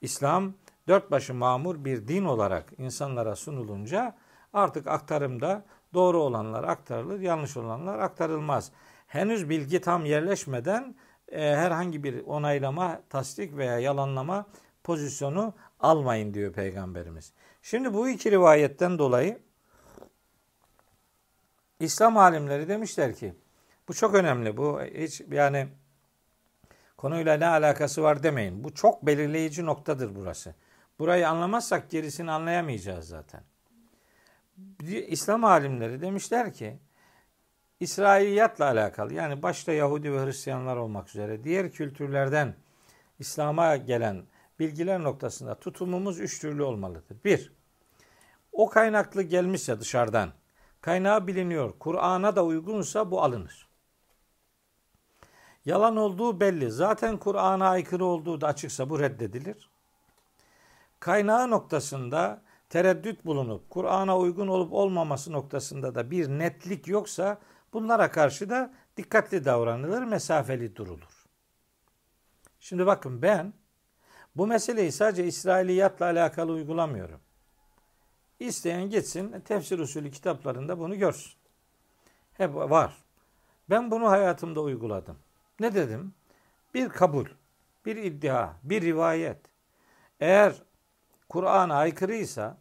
İslam 0.00 0.54
dört 0.88 1.10
başı 1.10 1.34
mamur 1.34 1.84
bir 1.84 2.08
din 2.08 2.24
olarak 2.24 2.72
insanlara 2.78 3.36
sunulunca 3.36 4.14
artık 4.52 4.86
aktarımda 4.86 5.64
doğru 5.94 6.22
olanlar 6.22 6.64
aktarılır, 6.64 7.20
yanlış 7.20 7.56
olanlar 7.56 7.98
aktarılmaz. 7.98 8.72
Henüz 9.06 9.48
bilgi 9.48 9.80
tam 9.80 10.04
yerleşmeden 10.04 10.94
e, 11.28 11.40
herhangi 11.40 12.04
bir 12.04 12.24
onaylama, 12.26 13.02
tasdik 13.08 13.56
veya 13.56 13.78
yalanlama 13.78 14.46
pozisyonu 14.84 15.54
almayın 15.80 16.34
diyor 16.34 16.52
Peygamberimiz. 16.52 17.32
Şimdi 17.62 17.94
bu 17.94 18.08
iki 18.08 18.30
rivayetten 18.30 18.98
dolayı 18.98 19.38
İslam 21.80 22.16
alimleri 22.16 22.68
demişler 22.68 23.14
ki 23.14 23.34
bu 23.88 23.94
çok 23.94 24.14
önemli. 24.14 24.56
Bu 24.56 24.80
hiç 24.82 25.22
yani 25.30 25.68
konuyla 26.96 27.36
ne 27.36 27.46
alakası 27.46 28.02
var 28.02 28.22
demeyin. 28.22 28.64
Bu 28.64 28.74
çok 28.74 29.06
belirleyici 29.06 29.66
noktadır 29.66 30.14
burası. 30.14 30.54
Burayı 30.98 31.28
anlamazsak 31.28 31.90
gerisini 31.90 32.30
anlayamayacağız 32.30 33.08
zaten. 33.08 33.42
İslam 35.08 35.44
alimleri 35.44 36.00
demişler 36.00 36.52
ki 36.52 36.78
İsrailiyatla 37.80 38.64
alakalı 38.64 39.14
yani 39.14 39.42
başta 39.42 39.72
Yahudi 39.72 40.12
ve 40.12 40.24
Hristiyanlar 40.24 40.76
olmak 40.76 41.08
üzere 41.08 41.44
diğer 41.44 41.72
kültürlerden 41.72 42.54
İslam'a 43.18 43.76
gelen 43.76 44.22
bilgiler 44.58 45.02
noktasında 45.02 45.54
tutumumuz 45.54 46.20
üç 46.20 46.40
türlü 46.40 46.62
olmalıdır. 46.62 47.16
Bir, 47.24 47.52
o 48.52 48.68
kaynaklı 48.68 49.22
gelmişse 49.22 49.80
dışarıdan, 49.80 50.32
kaynağı 50.80 51.26
biliniyor, 51.26 51.74
Kur'an'a 51.78 52.36
da 52.36 52.44
uygunsa 52.44 53.10
bu 53.10 53.22
alınır. 53.22 53.68
Yalan 55.64 55.96
olduğu 55.96 56.40
belli. 56.40 56.70
Zaten 56.70 57.16
Kur'an'a 57.16 57.68
aykırı 57.68 58.04
olduğu 58.04 58.40
da 58.40 58.46
açıksa 58.46 58.90
bu 58.90 59.00
reddedilir. 59.00 59.70
Kaynağı 61.00 61.50
noktasında 61.50 62.42
tereddüt 62.70 63.24
bulunup 63.24 63.70
Kur'an'a 63.70 64.18
uygun 64.18 64.48
olup 64.48 64.72
olmaması 64.72 65.32
noktasında 65.32 65.94
da 65.94 66.10
bir 66.10 66.28
netlik 66.28 66.88
yoksa 66.88 67.38
bunlara 67.72 68.10
karşı 68.10 68.50
da 68.50 68.74
dikkatli 68.96 69.44
davranılır, 69.44 70.02
mesafeli 70.02 70.76
durulur. 70.76 71.26
Şimdi 72.60 72.86
bakın 72.86 73.22
ben 73.22 73.52
bu 74.36 74.46
meseleyi 74.46 74.92
sadece 74.92 75.26
İsrailiyatla 75.26 76.06
alakalı 76.06 76.52
uygulamıyorum. 76.52 77.20
İsteyen 78.40 78.90
gitsin 78.90 79.40
tefsir 79.40 79.78
usulü 79.78 80.10
kitaplarında 80.10 80.78
bunu 80.78 80.98
görsün. 80.98 81.32
Hep 82.32 82.54
var. 82.54 82.96
Ben 83.70 83.90
bunu 83.90 84.10
hayatımda 84.10 84.60
uyguladım. 84.60 85.18
Ne 85.60 85.74
dedim? 85.74 86.14
Bir 86.74 86.88
kabul, 86.88 87.26
bir 87.86 87.96
iddia, 87.96 88.52
bir 88.62 88.82
rivayet. 88.82 89.38
Eğer 90.20 90.62
Kur'an'a 91.30 91.74
aykırıysa 91.74 92.58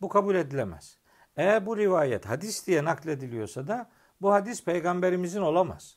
bu 0.00 0.08
kabul 0.08 0.34
edilemez. 0.34 0.98
Eğer 1.36 1.66
bu 1.66 1.76
rivayet 1.76 2.26
hadis 2.26 2.66
diye 2.66 2.84
naklediliyorsa 2.84 3.68
da 3.68 3.90
bu 4.20 4.32
hadis 4.32 4.64
peygamberimizin 4.64 5.40
olamaz. 5.40 5.96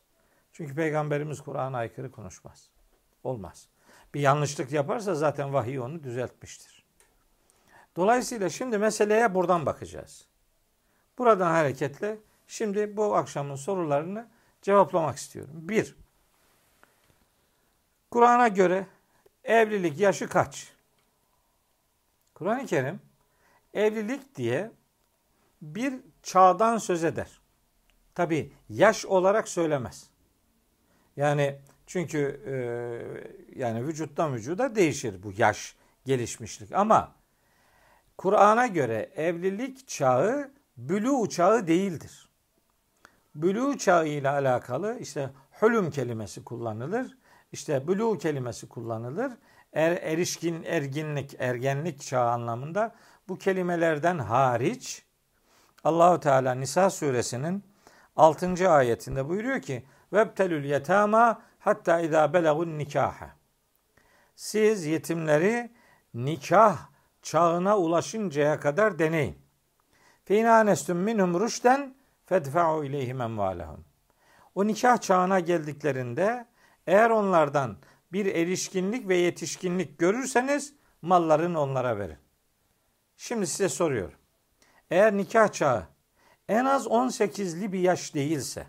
Çünkü 0.53 0.75
peygamberimiz 0.75 1.41
Kur'an'a 1.41 1.77
aykırı 1.77 2.11
konuşmaz. 2.11 2.69
Olmaz. 3.23 3.67
Bir 4.13 4.19
yanlışlık 4.19 4.71
yaparsa 4.71 5.15
zaten 5.15 5.53
vahiy 5.53 5.79
onu 5.79 6.03
düzeltmiştir. 6.03 6.85
Dolayısıyla 7.95 8.49
şimdi 8.49 8.77
meseleye 8.77 9.35
buradan 9.35 9.65
bakacağız. 9.65 10.25
Buradan 11.17 11.51
hareketle 11.51 12.17
şimdi 12.47 12.97
bu 12.97 13.15
akşamın 13.15 13.55
sorularını 13.55 14.27
cevaplamak 14.61 15.17
istiyorum. 15.17 15.53
Bir, 15.55 15.95
Kur'an'a 18.11 18.47
göre 18.47 18.87
evlilik 19.43 19.99
yaşı 19.99 20.29
kaç? 20.29 20.78
Kur'an-ı 22.39 22.65
Kerim 22.65 22.99
evlilik 23.73 24.35
diye 24.35 24.71
bir 25.61 25.93
çağdan 26.23 26.77
söz 26.77 27.03
eder. 27.03 27.41
Tabi 28.15 28.53
yaş 28.69 29.05
olarak 29.05 29.47
söylemez. 29.47 30.09
Yani 31.17 31.59
çünkü 31.87 32.41
e, 32.45 32.53
yani 33.59 33.87
vücuttan 33.87 34.33
vücuda 34.33 34.75
değişir 34.75 35.23
bu 35.23 35.33
yaş 35.37 35.75
gelişmişlik 36.05 36.71
ama 36.71 37.15
Kur'an'a 38.17 38.67
göre 38.67 39.11
evlilik 39.15 39.87
çağı 39.87 40.51
bülü 40.77 41.29
çağı 41.29 41.67
değildir. 41.67 42.29
Bülü 43.35 43.77
çağı 43.77 44.07
ile 44.07 44.29
alakalı 44.29 44.97
işte 44.99 45.29
hülüm 45.61 45.91
kelimesi 45.91 46.43
kullanılır. 46.43 47.17
İşte 47.51 47.87
bülü 47.87 48.17
kelimesi 48.17 48.69
kullanılır. 48.69 49.31
Er, 49.73 49.91
erişkin, 49.91 50.63
erginlik, 50.63 51.35
ergenlik 51.39 52.01
çağı 52.01 52.31
anlamında 52.31 52.95
bu 53.27 53.37
kelimelerden 53.37 54.17
hariç 54.17 55.03
Allahu 55.83 56.19
Teala 56.19 56.55
Nisa 56.55 56.89
suresinin 56.89 57.63
6. 58.15 58.69
ayetinde 58.69 59.29
buyuruyor 59.29 59.61
ki 59.61 59.85
Vebtelül 60.13 60.65
yetama 60.65 61.41
hatta 61.59 61.99
izâ 61.99 62.33
belagun 62.33 62.77
nikaha. 62.77 63.29
Siz 64.35 64.85
yetimleri 64.85 65.71
nikah 66.13 66.77
çağına 67.21 67.77
ulaşıncaya 67.77 68.59
kadar 68.59 68.99
deneyin. 68.99 69.37
Fînâ 70.25 70.63
nestüm 70.63 70.97
minhum 70.97 71.39
rüşten 71.39 71.95
fedfe'u 72.25 72.83
ileyhim 72.83 73.21
emvâlehum. 73.21 73.85
O 74.55 74.67
nikah 74.67 74.97
çağına 74.97 75.39
geldiklerinde 75.39 76.45
eğer 76.87 77.09
onlardan 77.09 77.77
bir 78.11 78.25
erişkinlik 78.25 79.07
ve 79.07 79.17
yetişkinlik 79.17 79.99
görürseniz 79.99 80.73
mallarını 81.01 81.61
onlara 81.61 81.99
verin. 81.99 82.17
Şimdi 83.17 83.47
size 83.47 83.69
soruyorum. 83.69 84.19
Eğer 84.91 85.17
nikah 85.17 85.51
çağı 85.51 85.87
en 86.49 86.65
az 86.65 86.85
18'li 86.85 87.73
bir 87.73 87.79
yaş 87.79 88.13
değilse, 88.13 88.67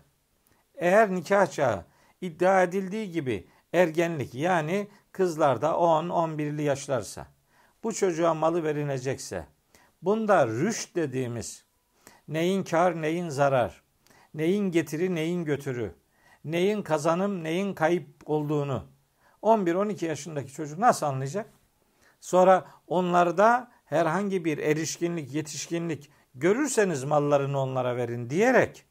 eğer 0.75 1.13
nikah 1.13 1.51
çağı 1.51 1.85
iddia 2.21 2.63
edildiği 2.63 3.11
gibi 3.11 3.47
ergenlik 3.73 4.35
yani 4.35 4.87
kızlarda 5.11 5.67
10-11'li 5.67 6.63
yaşlarsa, 6.63 7.27
bu 7.83 7.93
çocuğa 7.93 8.33
malı 8.33 8.63
verilecekse, 8.63 9.47
bunda 10.01 10.47
rüşt 10.47 10.95
dediğimiz 10.95 11.65
neyin 12.27 12.63
kar 12.63 13.01
neyin 13.01 13.29
zarar, 13.29 13.83
neyin 14.33 14.71
getiri 14.71 15.15
neyin 15.15 15.45
götürü, 15.45 15.95
neyin 16.45 16.81
kazanım 16.81 17.43
neyin 17.43 17.73
kayıp 17.73 18.07
olduğunu 18.25 18.90
11-12 19.43 20.05
yaşındaki 20.05 20.53
çocuk 20.53 20.79
nasıl 20.79 21.05
anlayacak? 21.05 21.49
Sonra 22.19 22.65
onlarda 22.87 23.71
herhangi 23.85 24.45
bir 24.45 24.57
erişkinlik, 24.57 25.33
yetişkinlik 25.33 26.11
görürseniz 26.35 27.03
mallarını 27.03 27.59
onlara 27.59 27.95
verin 27.95 28.29
diyerek 28.29 28.85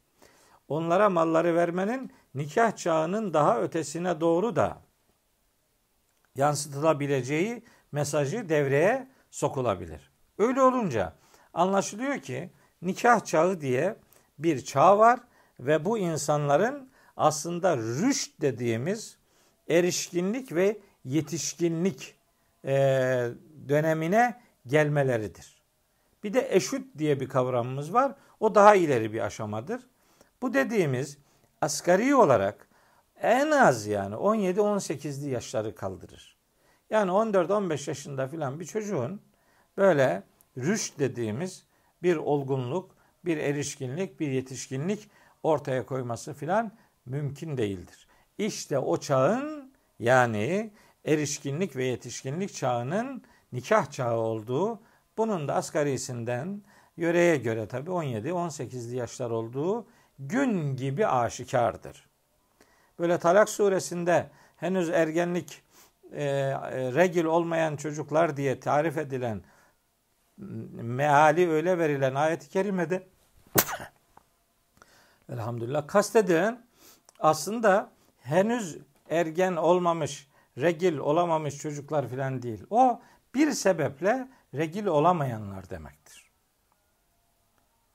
onlara 0.67 1.09
malları 1.09 1.55
vermenin 1.55 2.11
nikah 2.35 2.75
çağının 2.75 3.33
daha 3.33 3.61
ötesine 3.61 4.21
doğru 4.21 4.55
da 4.55 4.81
yansıtılabileceği 6.35 7.63
mesajı 7.91 8.49
devreye 8.49 9.07
sokulabilir. 9.31 10.11
Öyle 10.37 10.61
olunca 10.61 11.13
anlaşılıyor 11.53 12.19
ki 12.19 12.51
nikah 12.81 13.25
çağı 13.25 13.61
diye 13.61 13.95
bir 14.39 14.61
çağ 14.65 14.97
var 14.97 15.19
ve 15.59 15.85
bu 15.85 15.97
insanların 15.97 16.91
aslında 17.17 17.77
rüşt 17.77 18.41
dediğimiz 18.41 19.17
erişkinlik 19.69 20.51
ve 20.51 20.79
yetişkinlik 21.05 22.15
e, 22.65 22.73
dönemine 23.69 24.41
gelmeleridir. 24.67 25.61
Bir 26.23 26.33
de 26.33 26.47
eşüt 26.51 26.97
diye 26.97 27.19
bir 27.19 27.29
kavramımız 27.29 27.93
var. 27.93 28.15
O 28.39 28.55
daha 28.55 28.75
ileri 28.75 29.13
bir 29.13 29.19
aşamadır. 29.19 29.81
Bu 30.41 30.53
dediğimiz 30.53 31.17
asgari 31.61 32.15
olarak 32.15 32.67
en 33.21 33.51
az 33.51 33.87
yani 33.87 34.15
17-18'li 34.15 35.29
yaşları 35.29 35.75
kaldırır. 35.75 36.37
Yani 36.89 37.11
14-15 37.11 37.89
yaşında 37.89 38.27
filan 38.27 38.59
bir 38.59 38.65
çocuğun 38.65 39.21
böyle 39.77 40.23
rüşt 40.57 40.99
dediğimiz 40.99 41.63
bir 42.03 42.15
olgunluk, 42.15 42.95
bir 43.25 43.37
erişkinlik, 43.37 44.19
bir 44.19 44.27
yetişkinlik 44.27 45.09
ortaya 45.43 45.85
koyması 45.85 46.33
filan 46.33 46.71
mümkün 47.05 47.57
değildir. 47.57 48.07
İşte 48.37 48.79
o 48.79 48.97
çağın 48.97 49.71
yani 49.99 50.73
erişkinlik 51.05 51.75
ve 51.75 51.85
yetişkinlik 51.85 52.53
çağının 52.53 53.23
nikah 53.53 53.91
çağı 53.91 54.17
olduğu, 54.17 54.79
bunun 55.17 55.47
da 55.47 55.55
asgarisinden 55.55 56.61
yöreye 56.97 57.37
göre 57.37 57.67
tabi 57.67 57.89
17-18'li 57.89 58.95
yaşlar 58.95 59.29
olduğu 59.29 59.85
gün 60.19 60.75
gibi 60.75 61.07
aşikardır. 61.07 62.09
Böyle 62.99 63.17
Talak 63.17 63.49
suresinde 63.49 64.29
henüz 64.57 64.89
ergenlik 64.89 65.63
e, 66.11 66.25
regil 66.95 67.25
olmayan 67.25 67.75
çocuklar 67.75 68.37
diye 68.37 68.59
tarif 68.59 68.97
edilen 68.97 69.41
meali 70.71 71.49
öyle 71.49 71.77
verilen 71.77 72.15
ayet-i 72.15 72.49
kerimede 72.49 73.07
elhamdülillah 75.29 75.87
kastedilen 75.87 76.65
aslında 77.19 77.91
henüz 78.21 78.77
ergen 79.09 79.55
olmamış, 79.55 80.27
regil 80.57 80.97
olamamış 80.97 81.57
çocuklar 81.57 82.07
filan 82.07 82.41
değil. 82.41 82.63
O 82.69 83.01
bir 83.35 83.51
sebeple 83.51 84.27
regil 84.53 84.85
olamayanlar 84.85 85.69
demektir. 85.69 86.31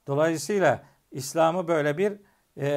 Dolayısıyla 0.06 0.84
İslam'ı 1.10 1.68
böyle 1.68 1.98
bir 1.98 2.12
e, 2.56 2.68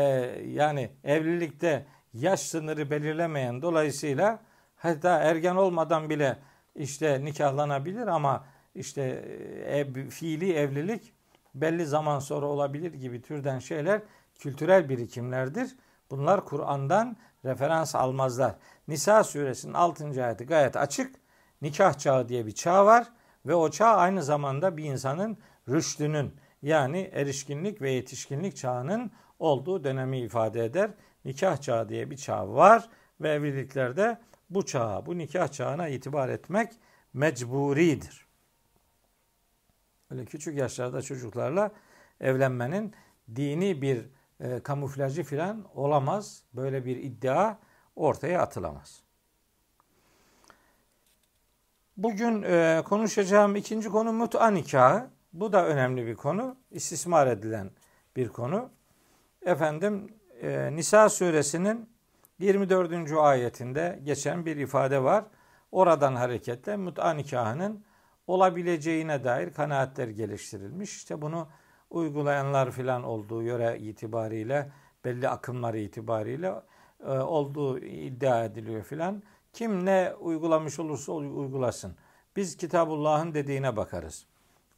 yani 0.48 0.90
evlilikte 1.04 1.86
yaş 2.14 2.40
sınırı 2.40 2.92
belirlemeyen 2.92 3.62
dolayısıyla 3.62 4.40
hatta 4.76 5.20
ergen 5.20 5.56
olmadan 5.56 6.10
bile 6.10 6.38
işte 6.76 7.26
nikahlanabilir 7.26 8.08
ama 8.08 8.46
işte 8.76 9.02
e, 9.02 9.80
ev, 9.80 10.10
fiili 10.10 10.54
evlilik 10.54 11.14
belli 11.56 11.86
zaman 11.86 12.20
sonra 12.20 12.46
olabilir 12.46 12.94
gibi 12.94 13.22
türden 13.22 13.60
şeyler 13.60 14.02
kültürel 14.40 14.90
birikimlerdir. 14.90 15.76
Bunlar 16.12 16.46
Kur'an'dan 16.46 17.18
referans 17.46 17.96
almazlar. 17.96 18.56
Nisa 18.88 19.24
suresinin 19.24 19.74
6. 19.74 20.26
ayeti 20.26 20.46
gayet 20.46 20.78
açık. 20.78 21.16
Nikah 21.62 21.94
çağı 21.94 22.30
diye 22.30 22.46
bir 22.46 22.52
çağ 22.52 22.86
var 22.86 23.08
ve 23.46 23.56
o 23.56 23.72
çağ 23.72 23.88
aynı 23.88 24.24
zamanda 24.24 24.78
bir 24.78 24.84
insanın 24.84 25.38
rüştünün 25.70 26.34
yani 26.62 27.10
erişkinlik 27.14 27.82
ve 27.82 27.92
yetişkinlik 27.92 28.58
çağının 28.58 29.12
olduğu 29.40 29.84
dönemi 29.84 30.20
ifade 30.20 30.66
eder. 30.66 30.92
Nikah 31.26 31.62
çağı 31.62 31.90
diye 31.90 32.12
bir 32.12 32.18
çağ 32.18 32.54
var 32.54 32.90
ve 33.22 33.30
evliliklerde 33.30 34.18
bu 34.50 34.66
çağa, 34.66 35.06
bu 35.06 35.18
nikah 35.18 35.48
çağına 35.48 35.88
itibar 35.88 36.30
etmek 36.30 36.74
mecburidir. 37.14 38.28
Öyle 40.12 40.26
küçük 40.26 40.58
yaşlarda 40.58 41.02
çocuklarla 41.02 41.72
evlenmenin 42.20 42.94
dini 43.36 43.82
bir 43.82 44.06
e, 44.40 44.60
kamuflajı 44.60 45.24
filan 45.24 45.66
olamaz. 45.76 46.44
Böyle 46.54 46.86
bir 46.86 46.98
iddia 46.98 47.58
ortaya 47.96 48.42
atılamaz. 48.42 49.04
Bugün 51.98 52.44
e, 52.44 52.84
konuşacağım 52.86 53.56
ikinci 53.56 53.90
konu 53.90 54.14
mut'a 54.14 54.48
nikahı. 54.48 55.10
Bu 55.34 55.52
da 55.54 55.66
önemli 55.66 56.06
bir 56.06 56.16
konu. 56.16 56.56
İstismar 56.72 57.28
edilen 57.28 57.72
bir 58.16 58.30
konu. 58.30 58.70
Efendim 59.46 60.14
e, 60.42 60.76
Nisa 60.76 61.10
suresinin 61.10 61.90
24. 62.40 63.12
ayetinde 63.12 64.00
geçen 64.04 64.46
bir 64.46 64.58
ifade 64.58 65.04
var. 65.04 65.26
Oradan 65.72 66.16
hareketle 66.16 66.78
mut'a 66.78 67.14
nikahının 67.14 67.86
olabileceğine 68.28 69.24
dair 69.24 69.54
kanaatler 69.54 70.08
geliştirilmiş. 70.08 70.96
İşte 70.96 71.22
bunu 71.22 71.48
uygulayanlar 71.90 72.72
filan 72.72 73.04
olduğu 73.04 73.44
yöre 73.44 73.80
itibariyle 73.80 74.72
belli 75.06 75.30
akımları 75.30 75.80
itibariyle 75.80 76.54
e, 77.06 77.12
olduğu 77.12 77.80
iddia 77.80 78.46
ediliyor 78.46 78.84
filan. 78.84 79.24
Kim 79.54 79.86
ne 79.86 80.14
uygulamış 80.20 80.80
olursa 80.80 81.12
uygulasın. 81.12 81.96
Biz 82.36 82.58
Kitabullah'ın 82.58 83.34
dediğine 83.34 83.78
bakarız. 83.78 84.26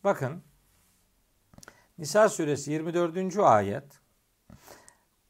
Bakın 0.04 0.44
Nisa 1.98 2.30
suresi 2.30 2.72
24. 2.72 3.38
ayet 3.38 3.84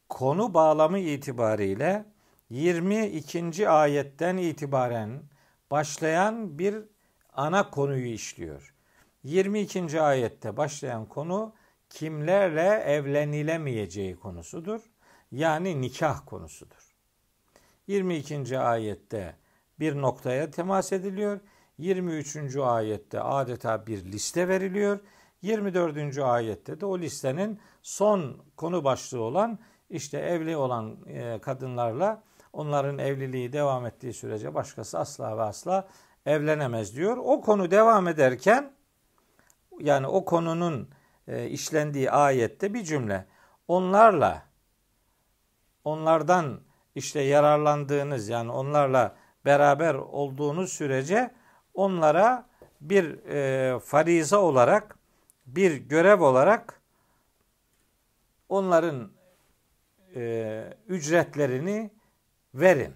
konu 0.09 0.53
bağlamı 0.53 0.99
itibariyle 0.99 2.05
22. 2.49 3.69
ayetten 3.69 4.37
itibaren 4.37 5.23
başlayan 5.71 6.59
bir 6.59 6.75
ana 7.33 7.69
konuyu 7.69 8.05
işliyor. 8.05 8.75
22. 9.23 10.01
ayette 10.01 10.57
başlayan 10.57 11.05
konu 11.05 11.53
kimlerle 11.91 12.83
evlenilemeyeceği 12.85 14.15
konusudur. 14.15 14.81
Yani 15.31 15.81
nikah 15.81 16.25
konusudur. 16.25 16.95
22. 17.87 18.59
ayette 18.59 19.35
bir 19.79 19.95
noktaya 19.95 20.51
temas 20.51 20.93
ediliyor. 20.93 21.39
23. 21.77 22.55
ayette 22.55 23.21
adeta 23.21 23.87
bir 23.87 24.05
liste 24.05 24.47
veriliyor. 24.47 24.99
24. 25.41 26.17
ayette 26.17 26.79
de 26.79 26.85
o 26.85 26.99
listenin 26.99 27.59
son 27.81 28.37
konu 28.57 28.83
başlığı 28.83 29.21
olan 29.21 29.59
işte 29.89 30.17
evli 30.17 30.57
olan 30.57 30.97
e, 31.07 31.39
kadınlarla 31.41 32.23
onların 32.53 32.97
evliliği 32.97 33.53
devam 33.53 33.85
ettiği 33.85 34.13
sürece 34.13 34.53
başkası 34.53 34.99
asla 34.99 35.37
ve 35.37 35.41
asla 35.41 35.87
evlenemez 36.25 36.95
diyor. 36.95 37.17
O 37.17 37.41
konu 37.41 37.71
devam 37.71 38.07
ederken 38.07 38.73
yani 39.79 40.07
o 40.07 40.25
konunun 40.25 40.89
e, 41.27 41.49
işlendiği 41.49 42.11
ayette 42.11 42.73
bir 42.73 42.83
cümle 42.83 43.25
onlarla 43.67 44.43
onlardan 45.83 46.59
işte 46.95 47.21
yararlandığınız 47.21 48.29
yani 48.29 48.51
onlarla 48.51 49.15
beraber 49.45 49.95
olduğunuz 49.95 50.73
sürece 50.73 51.31
onlara 51.73 52.49
bir 52.81 53.25
e, 53.25 53.79
fariza 53.79 54.37
olarak 54.37 54.97
bir 55.45 55.75
görev 55.75 56.21
olarak 56.21 56.81
onların 58.49 59.11
e, 60.15 60.63
ücretlerini 60.87 61.91
verin. 62.53 62.93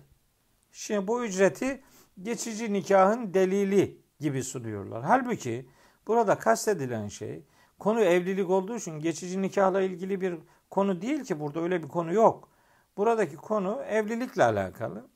Şimdi 0.72 1.08
bu 1.08 1.26
ücreti 1.26 1.84
geçici 2.22 2.74
nikahın 2.74 3.34
delili 3.34 4.02
gibi 4.20 4.44
sunuyorlar. 4.44 5.04
Halbuki 5.04 5.70
burada 6.08 6.36
kastedilen 6.36 7.08
şey 7.08 7.44
konu 7.80 8.02
evlilik 8.02 8.50
olduğu 8.50 8.76
için 8.76 9.00
geçici 9.00 9.42
nikahla 9.42 9.82
ilgili 9.82 10.22
bir 10.22 10.36
konu 10.70 11.02
değil 11.02 11.24
ki 11.24 11.40
burada 11.40 11.60
öyle 11.60 11.84
bir 11.84 11.88
konu 11.88 12.14
yok. 12.14 12.50
Buradaki 12.98 13.36
konu 13.36 13.82
evlilikle 13.90 14.44
alakalı. 14.44 15.08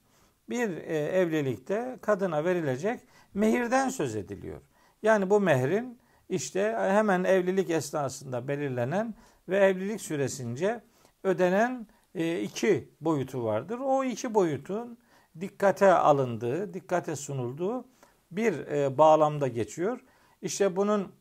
Bir 0.50 0.78
e, 0.78 0.98
evlilikte 0.98 1.98
kadına 2.02 2.43
verilecek 2.43 3.00
mehirden 3.34 3.89
söz 3.89 4.15
ediliyor. 4.15 4.62
Yani 5.04 5.30
bu 5.30 5.39
mehrin 5.39 6.00
işte 6.30 6.76
hemen 6.80 7.24
evlilik 7.24 7.69
esnasında 7.69 8.48
belirlenen 8.48 9.15
ve 9.50 9.58
evlilik 9.58 10.02
süresince 10.02 10.82
ödenen 11.24 11.88
e, 12.15 12.41
iki 12.41 12.89
boyutu 13.02 13.43
vardır. 13.43 13.80
O 13.80 14.04
iki 14.04 14.34
boyutun 14.34 14.98
dikkate 15.41 15.93
alındığı, 15.93 16.74
dikkate 16.74 17.15
sunulduğu 17.15 17.86
bir 18.32 18.67
e, 18.67 18.98
bağlamda 18.98 19.48
geçiyor. 19.48 20.00
İşte 20.41 20.76
bunun 20.76 21.12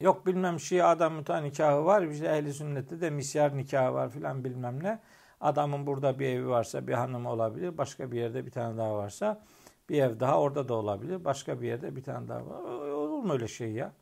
yok 0.00 0.26
bilmem 0.26 0.60
Şia 0.60 0.88
adam 0.88 1.12
muta 1.12 1.40
nikahı 1.40 1.84
var, 1.84 2.02
işte 2.02 2.26
ehli 2.26 2.54
sünnette 2.54 3.00
de 3.00 3.10
misyar 3.10 3.56
nikahı 3.56 3.94
var 3.94 4.10
filan 4.10 4.44
bilmem 4.44 4.82
ne. 4.82 4.98
Adamın 5.40 5.86
burada 5.86 6.18
bir 6.18 6.26
evi 6.26 6.48
varsa 6.48 6.86
bir 6.86 6.92
hanım 6.92 7.26
olabilir, 7.26 7.78
başka 7.78 8.12
bir 8.12 8.20
yerde 8.20 8.46
bir 8.46 8.50
tane 8.50 8.78
daha 8.78 8.96
varsa 8.96 9.42
bir 9.88 10.02
ev 10.02 10.20
daha 10.20 10.40
orada 10.40 10.68
da 10.68 10.74
olabilir, 10.74 11.24
başka 11.24 11.60
bir 11.60 11.68
yerde 11.68 11.96
bir 11.96 12.02
tane 12.02 12.28
daha 12.28 12.46
var. 12.46 12.60
Olur 12.90 13.22
mu 13.22 13.32
öyle 13.32 13.48
şey 13.48 13.72
ya? 13.72 13.92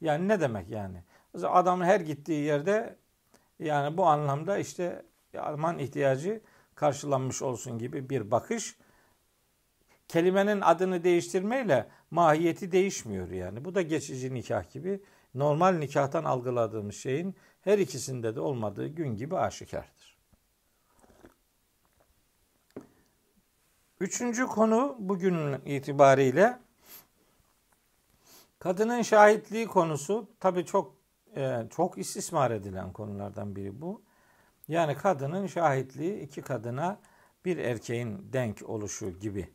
Yani 0.00 0.28
ne 0.28 0.40
demek 0.40 0.70
yani? 0.70 1.02
Adamın 1.42 1.84
her 1.84 2.00
gittiği 2.00 2.44
yerde 2.44 2.96
yani 3.58 3.96
bu 3.96 4.06
anlamda 4.06 4.58
işte 4.58 5.02
Alman 5.38 5.78
ihtiyacı 5.78 6.40
karşılanmış 6.74 7.42
olsun 7.42 7.78
gibi 7.78 8.10
bir 8.10 8.30
bakış 8.30 8.76
kelimenin 10.08 10.60
adını 10.60 11.04
değiştirmeyle 11.04 11.88
mahiyeti 12.10 12.72
değişmiyor 12.72 13.30
yani. 13.30 13.64
Bu 13.64 13.74
da 13.74 13.82
geçici 13.82 14.34
nikah 14.34 14.70
gibi 14.72 15.00
normal 15.34 15.74
nikahtan 15.74 16.24
algıladığımız 16.24 16.94
şeyin 16.94 17.36
her 17.60 17.78
ikisinde 17.78 18.36
de 18.36 18.40
olmadığı 18.40 18.86
gün 18.86 19.16
gibi 19.16 19.36
aşikardır. 19.36 20.18
Üçüncü 24.00 24.46
konu 24.46 24.96
bugün 24.98 25.52
itibariyle 25.66 26.58
kadının 28.58 29.02
şahitliği 29.02 29.66
konusu 29.66 30.28
tabii 30.40 30.64
çok 30.64 30.94
e, 31.36 31.66
çok 31.70 31.98
istismar 31.98 32.50
edilen 32.50 32.92
konulardan 32.92 33.56
biri 33.56 33.80
bu. 33.80 34.02
Yani 34.68 34.94
kadının 34.96 35.46
şahitliği 35.46 36.20
iki 36.20 36.42
kadına 36.42 37.00
bir 37.44 37.56
erkeğin 37.58 38.32
denk 38.32 38.68
oluşu 38.68 39.10
gibi 39.10 39.48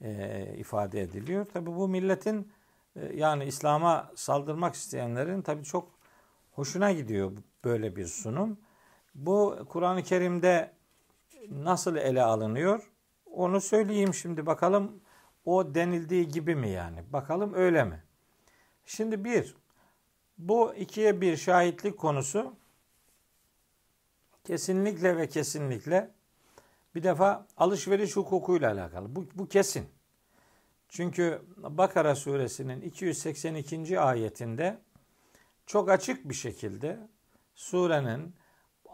e, 0.00 0.54
ifade 0.56 1.00
ediliyor. 1.00 1.46
Tabi 1.46 1.66
bu 1.66 1.88
milletin 1.88 2.52
yani 3.14 3.44
İslam'a 3.44 4.12
saldırmak 4.14 4.74
isteyenlerin 4.74 5.42
tabi 5.42 5.64
çok 5.64 5.90
hoşuna 6.52 6.92
gidiyor 6.92 7.32
böyle 7.64 7.96
bir 7.96 8.06
sunum. 8.06 8.58
Bu 9.14 9.66
Kur'an-ı 9.68 10.02
Kerim'de 10.02 10.72
nasıl 11.50 11.96
ele 11.96 12.22
alınıyor? 12.22 12.90
Onu 13.26 13.60
söyleyeyim 13.60 14.14
şimdi 14.14 14.46
bakalım 14.46 15.00
o 15.44 15.74
denildiği 15.74 16.28
gibi 16.28 16.54
mi 16.54 16.70
yani? 16.70 17.04
Bakalım 17.12 17.54
öyle 17.54 17.84
mi? 17.84 18.02
Şimdi 18.86 19.24
bir, 19.24 19.56
bu 20.38 20.74
ikiye 20.74 21.20
bir 21.20 21.36
şahitlik 21.36 21.98
konusu 21.98 22.54
kesinlikle 24.44 25.16
ve 25.16 25.28
kesinlikle 25.28 26.10
bir 26.94 27.02
defa 27.02 27.46
alışveriş 27.56 28.16
hukukuyla 28.16 28.72
alakalı. 28.72 29.16
Bu, 29.16 29.26
bu 29.34 29.48
kesin. 29.48 29.88
Çünkü 30.94 31.42
Bakara 31.56 32.14
suresinin 32.14 32.80
282. 32.80 34.00
ayetinde 34.00 34.78
çok 35.66 35.90
açık 35.90 36.28
bir 36.28 36.34
şekilde 36.34 36.98
surenin 37.54 38.34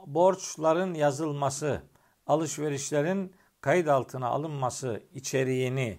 borçların 0.06 0.94
yazılması, 0.94 1.82
alışverişlerin 2.26 3.34
kayıt 3.60 3.88
altına 3.88 4.26
alınması 4.26 5.02
içeriğini 5.14 5.98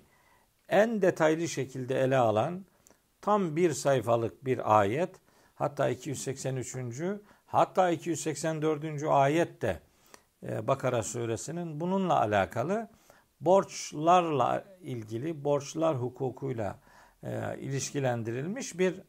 en 0.70 1.02
detaylı 1.02 1.48
şekilde 1.48 2.00
ele 2.00 2.18
alan 2.18 2.66
tam 3.22 3.56
bir 3.56 3.74
sayfalık 3.74 4.46
bir 4.46 4.80
ayet 4.80 5.16
hatta 5.56 5.90
283. 5.90 6.76
hatta 7.46 7.90
284. 7.90 9.04
ayet 9.04 9.62
de 9.62 9.80
e, 10.44 10.68
Bakara 10.68 11.04
suresinin 11.04 11.80
bununla 11.80 12.20
alakalı 12.20 12.90
borçlarla 13.41 14.65
ilgili 14.82 15.43
borçlar 15.43 16.01
hukukuyla 16.01 16.80
e, 17.23 17.60
ilişkilendirilmiş 17.60 18.80
bir 18.80 19.01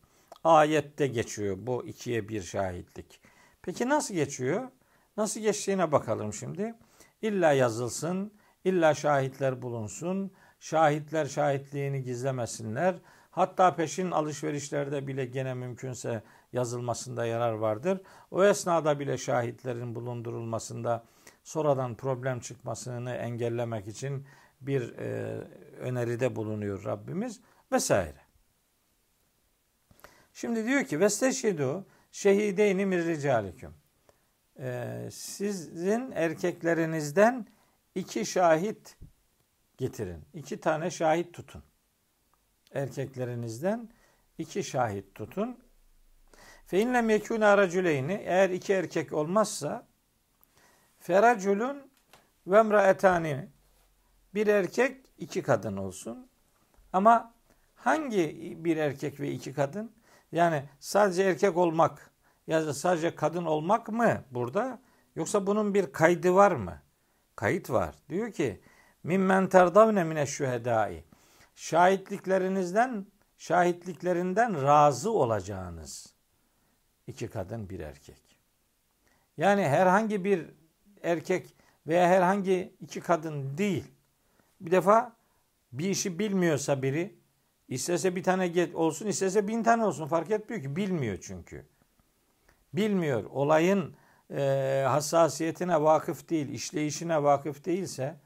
ayette 0.44 1.06
geçiyor 1.06 1.56
bu 1.60 1.86
ikiye 1.86 2.28
bir 2.28 2.42
şahitlik. 2.42 3.20
Peki 3.62 3.88
nasıl 3.88 4.14
geçiyor? 4.14 4.68
Nasıl 5.16 5.40
geçtiğine 5.40 5.92
bakalım 5.92 6.32
şimdi. 6.32 6.74
İlla 7.22 7.52
yazılsın, 7.52 8.32
illa 8.64 8.94
şahitler 8.94 9.62
bulunsun, 9.62 10.32
şahitler 10.60 11.26
şahitliğini 11.26 12.02
gizlemesinler. 12.02 12.94
Hatta 13.30 13.76
peşin 13.76 14.10
alışverişlerde 14.10 15.06
bile 15.06 15.24
gene 15.24 15.54
mümkünse 15.54 16.22
yazılmasında 16.52 17.26
yarar 17.26 17.52
vardır. 17.52 18.00
O 18.30 18.44
esnada 18.44 19.00
bile 19.00 19.18
şahitlerin 19.18 19.94
bulundurulmasında 19.94 21.04
sonradan 21.42 21.96
problem 21.96 22.40
çıkmasını 22.40 23.10
engellemek 23.10 23.88
için 23.88 24.26
bir 24.60 24.98
e, 24.98 25.38
öneride 25.78 26.36
bulunuyor 26.36 26.84
Rabbimiz 26.84 27.40
vesaire. 27.72 28.20
Şimdi 30.32 30.66
diyor 30.66 30.84
ki 30.84 31.00
vesteşhidu 31.00 31.86
şehideyni 32.10 32.86
mir 32.86 33.06
ricalikum. 33.06 33.74
Ee, 34.58 35.08
sizin 35.12 36.10
erkeklerinizden 36.10 37.46
iki 37.94 38.26
şahit 38.26 38.96
getirin. 39.76 40.24
İki 40.34 40.60
tane 40.60 40.90
şahit 40.90 41.34
tutun. 41.34 41.62
Erkeklerinizden 42.74 43.88
iki 44.38 44.64
şahit 44.64 45.14
tutun. 45.14 45.58
Fe 46.66 46.80
inlem 46.80 47.10
yekûne 47.10 47.46
eğer 48.24 48.50
iki 48.50 48.72
erkek 48.72 49.12
olmazsa 49.12 49.88
Feraculun 51.02 51.90
ve 52.46 52.58
emraetani 52.58 53.48
bir 54.34 54.46
erkek 54.46 55.06
iki 55.18 55.42
kadın 55.42 55.76
olsun. 55.76 56.28
Ama 56.92 57.34
hangi 57.74 58.56
bir 58.64 58.76
erkek 58.76 59.20
ve 59.20 59.30
iki 59.30 59.54
kadın? 59.54 59.92
Yani 60.32 60.64
sadece 60.80 61.22
erkek 61.22 61.56
olmak 61.56 62.10
ya 62.46 62.66
da 62.66 62.74
sadece 62.74 63.14
kadın 63.14 63.44
olmak 63.44 63.88
mı 63.88 64.24
burada? 64.30 64.78
Yoksa 65.16 65.46
bunun 65.46 65.74
bir 65.74 65.92
kaydı 65.92 66.34
var 66.34 66.52
mı? 66.52 66.82
Kayıt 67.36 67.70
var. 67.70 67.94
Diyor 68.08 68.32
ki 68.32 68.60
mimmen 69.02 69.48
terdavne 69.48 70.04
mine 70.04 70.26
şühedai. 70.26 71.04
Şahitliklerinizden 71.54 73.06
şahitliklerinden 73.38 74.62
razı 74.62 75.10
olacağınız 75.10 76.14
iki 77.06 77.28
kadın 77.28 77.68
bir 77.68 77.80
erkek. 77.80 78.22
Yani 79.36 79.62
herhangi 79.62 80.24
bir 80.24 80.61
erkek 81.02 81.54
veya 81.86 82.08
herhangi 82.08 82.72
iki 82.80 83.00
kadın 83.00 83.58
değil. 83.58 83.84
Bir 84.60 84.70
defa 84.70 85.12
bir 85.72 85.90
işi 85.90 86.18
bilmiyorsa 86.18 86.82
biri 86.82 87.14
istese 87.68 88.16
bir 88.16 88.22
tane 88.22 88.68
olsun 88.74 89.06
istese 89.06 89.48
bin 89.48 89.62
tane 89.62 89.84
olsun 89.84 90.06
fark 90.06 90.30
etmiyor 90.30 90.62
ki 90.62 90.76
bilmiyor 90.76 91.18
çünkü. 91.22 91.66
Bilmiyor 92.72 93.24
olayın 93.24 93.94
e, 94.30 94.84
hassasiyetine 94.88 95.82
vakıf 95.82 96.30
değil 96.30 96.48
işleyişine 96.48 97.22
vakıf 97.22 97.64
değilse 97.64 98.16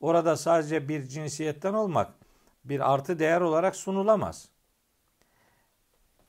orada 0.00 0.36
sadece 0.36 0.88
bir 0.88 1.08
cinsiyetten 1.08 1.74
olmak 1.74 2.14
bir 2.64 2.92
artı 2.92 3.18
değer 3.18 3.40
olarak 3.40 3.76
sunulamaz. 3.76 4.48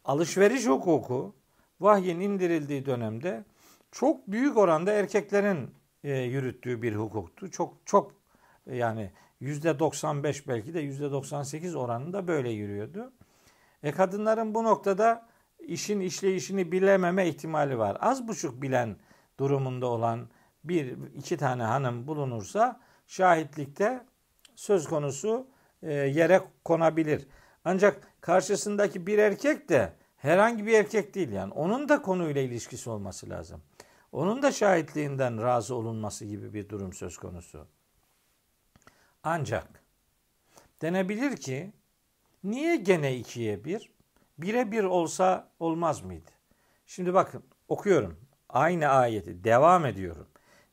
Alışveriş 0.06 0.68
hukuku 0.68 1.36
vahyin 1.80 2.20
indirildiği 2.20 2.86
dönemde 2.86 3.44
çok 3.92 4.28
büyük 4.28 4.58
oranda 4.58 4.92
erkeklerin 4.92 5.72
e, 6.06 6.18
yürüttüğü 6.18 6.82
bir 6.82 6.96
hukuktu. 6.96 7.52
Çok 7.52 7.78
çok 7.86 8.12
yani 8.66 9.12
yüzde 9.40 9.80
95 9.80 10.48
belki 10.48 10.74
de 10.74 10.80
yüzde 10.80 11.12
98 11.12 11.76
oranında 11.76 12.28
böyle 12.28 12.50
yürüyordu. 12.50 13.14
E 13.84 13.92
kadınların 13.92 14.56
bu 14.56 14.64
noktada 14.64 15.28
işin 15.60 16.00
işleyişini 16.00 16.72
bilememe 16.72 17.28
ihtimali 17.28 17.78
var. 17.78 17.98
Az 18.00 18.28
buçuk 18.28 18.62
bilen 18.62 18.96
durumunda 19.40 19.88
olan 19.88 20.30
bir 20.64 20.98
iki 21.16 21.38
tane 21.38 21.64
hanım 21.64 22.08
bulunursa 22.08 22.80
şahitlikte 23.08 24.06
söz 24.56 24.88
konusu 24.88 25.48
e, 25.84 25.94
yere 25.94 26.42
konabilir. 26.64 27.28
Ancak 27.66 28.22
karşısındaki 28.22 29.08
bir 29.08 29.18
erkek 29.18 29.70
de 29.70 29.94
herhangi 30.18 30.66
bir 30.66 30.74
erkek 30.74 31.16
değil 31.16 31.32
yani. 31.32 31.54
Onun 31.54 31.90
da 31.90 32.02
konuyla 32.02 32.42
ilişkisi 32.42 32.90
olması 32.90 33.30
lazım. 33.30 33.62
Onun 34.16 34.42
da 34.42 34.52
şahitliğinden 34.52 35.42
razı 35.42 35.76
olunması 35.76 36.26
gibi 36.26 36.54
bir 36.54 36.70
durum 36.70 36.94
söz 36.94 37.18
konusu. 37.18 37.68
Ancak 39.24 39.84
denebilir 40.82 41.38
ki 41.38 41.74
niye 42.44 42.76
gene 42.76 43.16
ikiye 43.16 43.66
bir? 43.66 43.92
Bire 44.38 44.72
bir 44.72 44.84
olsa 44.84 45.52
olmaz 45.60 46.04
mıydı? 46.04 46.32
Şimdi 46.86 47.14
bakın 47.14 47.44
okuyorum. 47.68 48.20
Aynı 48.50 48.88
ayeti 48.88 49.44
devam 49.44 49.86
ediyorum. 49.86 50.28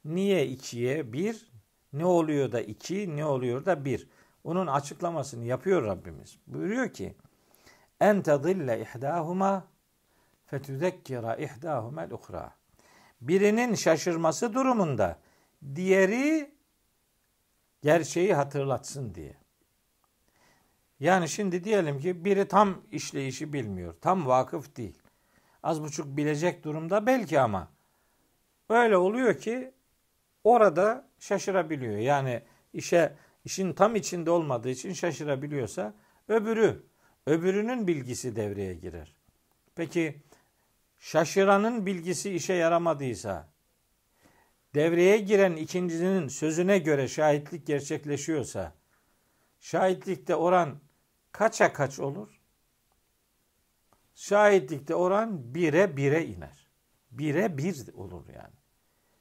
Niye 0.04 0.46
ikiye 0.46 1.12
bir? 1.12 1.52
Ne 1.92 2.04
oluyor 2.04 2.52
da 2.52 2.60
iki? 2.60 3.16
Ne 3.16 3.24
oluyor 3.24 3.64
da 3.64 3.84
bir? 3.84 4.08
Onun 4.44 4.66
açıklamasını 4.66 5.44
yapıyor 5.44 5.84
Rabbimiz. 5.84 6.38
Buyuruyor 6.46 6.92
ki 6.92 7.16
en 8.00 8.22
tadille 8.22 8.80
ihdahuma 8.80 9.64
fetüzekkira 10.46 11.36
ihdahumel 11.36 12.10
uhra. 12.10 12.61
Birinin 13.22 13.74
şaşırması 13.74 14.54
durumunda 14.54 15.18
diğeri 15.74 16.54
gerçeği 17.82 18.34
hatırlatsın 18.34 19.14
diye. 19.14 19.36
Yani 21.00 21.28
şimdi 21.28 21.64
diyelim 21.64 21.98
ki 21.98 22.24
biri 22.24 22.48
tam 22.48 22.82
işleyişi 22.92 23.52
bilmiyor. 23.52 23.94
Tam 24.00 24.26
vakıf 24.26 24.76
değil. 24.76 24.98
Az 25.62 25.82
buçuk 25.82 26.16
bilecek 26.16 26.64
durumda 26.64 27.06
belki 27.06 27.40
ama 27.40 27.68
öyle 28.68 28.96
oluyor 28.96 29.38
ki 29.38 29.72
orada 30.44 31.08
şaşırabiliyor. 31.18 31.98
Yani 31.98 32.42
işe 32.72 33.16
işin 33.44 33.72
tam 33.72 33.96
içinde 33.96 34.30
olmadığı 34.30 34.68
için 34.68 34.92
şaşırabiliyorsa 34.92 35.94
öbürü 36.28 36.82
öbürünün 37.26 37.86
bilgisi 37.86 38.36
devreye 38.36 38.74
girer. 38.74 39.14
Peki 39.74 40.22
şaşıranın 41.02 41.86
bilgisi 41.86 42.30
işe 42.34 42.52
yaramadıysa 42.52 43.48
devreye 44.74 45.18
giren 45.18 45.56
ikincinin 45.56 46.28
sözüne 46.28 46.78
göre 46.78 47.08
şahitlik 47.08 47.66
gerçekleşiyorsa 47.66 48.74
şahitlikte 49.60 50.36
oran 50.36 50.80
kaça 51.32 51.72
kaç 51.72 51.98
olur? 51.98 52.40
Şahitlikte 54.14 54.94
oran 54.94 55.54
bire 55.54 55.96
bire 55.96 56.26
iner. 56.26 56.68
Bire 57.10 57.58
bir 57.58 57.92
olur 57.94 58.28
yani. 58.28 58.56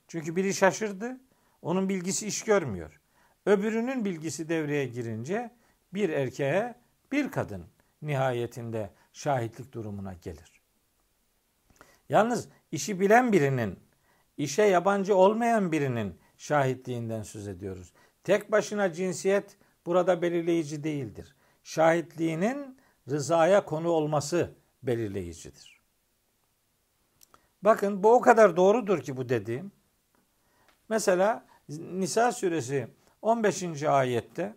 Çünkü 0.08 0.36
biri 0.36 0.54
şaşırdı, 0.54 1.22
onun 1.62 1.90
bilgisi 1.90 2.28
iş 2.28 2.44
görmüyor. 2.44 3.02
Öbürünün 3.46 4.06
bilgisi 4.06 4.50
devreye 4.50 4.86
girince 4.86 5.56
bir 5.94 6.10
erkeğe 6.10 6.76
bir 7.12 7.32
kadın 7.32 7.66
nihayetinde 8.02 8.90
şahitlik 9.14 9.74
durumuna 9.74 10.14
gelir. 10.14 10.61
Yalnız 12.12 12.50
işi 12.72 13.00
bilen 13.00 13.32
birinin, 13.32 13.80
işe 14.38 14.64
yabancı 14.64 15.16
olmayan 15.16 15.72
birinin 15.72 16.20
şahitliğinden 16.38 17.24
söz 17.24 17.48
ediyoruz. 17.48 17.94
Tek 18.24 18.52
başına 18.52 18.94
cinsiyet 18.94 19.58
burada 19.86 20.22
belirleyici 20.22 20.84
değildir. 20.84 21.36
Şahitliğinin 21.64 22.78
rızaya 23.10 23.66
konu 23.66 23.90
olması 23.90 24.52
belirleyicidir. 24.84 25.82
Bakın 27.62 28.04
bu 28.04 28.14
o 28.14 28.22
kadar 28.22 28.58
doğrudur 28.58 29.02
ki 29.02 29.18
bu 29.18 29.30
dediğim. 29.30 29.72
Mesela 30.90 31.46
Nisa 31.70 32.32
suresi 32.32 32.88
15. 33.22 33.84
ayette 33.84 34.56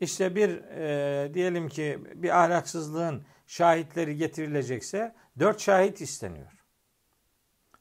işte 0.00 0.34
bir 0.34 0.50
e, 0.50 1.34
diyelim 1.34 1.68
ki 1.68 1.98
bir 2.14 2.44
ahlaksızlığın 2.44 3.24
şahitleri 3.50 4.16
getirilecekse 4.16 5.14
dört 5.38 5.60
şahit 5.60 6.00
isteniyor. 6.00 6.52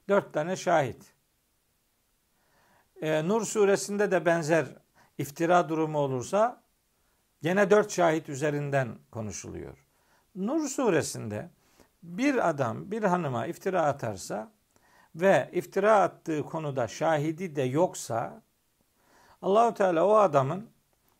Dört 0.09 0.33
tane 0.33 0.55
şahit. 0.55 1.13
E, 3.01 3.27
Nur 3.27 3.45
suresinde 3.45 4.11
de 4.11 4.25
benzer 4.25 4.65
iftira 5.17 5.69
durumu 5.69 5.97
olursa 5.97 6.63
gene 7.41 7.69
dört 7.69 7.91
şahit 7.91 8.29
üzerinden 8.29 8.97
konuşuluyor. 9.11 9.85
Nur 10.35 10.67
suresinde 10.67 11.49
bir 12.03 12.49
adam 12.49 12.91
bir 12.91 13.03
hanıma 13.03 13.47
iftira 13.47 13.81
atarsa 13.81 14.51
ve 15.15 15.49
iftira 15.53 16.01
attığı 16.01 16.43
konuda 16.43 16.87
şahidi 16.87 17.55
de 17.55 17.61
yoksa 17.61 18.41
Allahu 19.41 19.73
Teala 19.73 20.07
o 20.07 20.15
adamın 20.15 20.69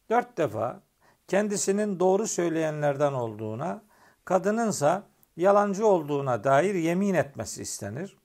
dört 0.10 0.38
defa 0.38 0.82
kendisinin 1.28 2.00
doğru 2.00 2.28
söyleyenlerden 2.28 3.14
olduğuna, 3.14 3.89
kadınınsa 4.30 5.04
yalancı 5.38 5.88
olduğuna 5.88 6.44
dair 6.44 6.76
yemin 6.76 7.14
etmesi 7.14 7.62
istenir. 7.62 8.18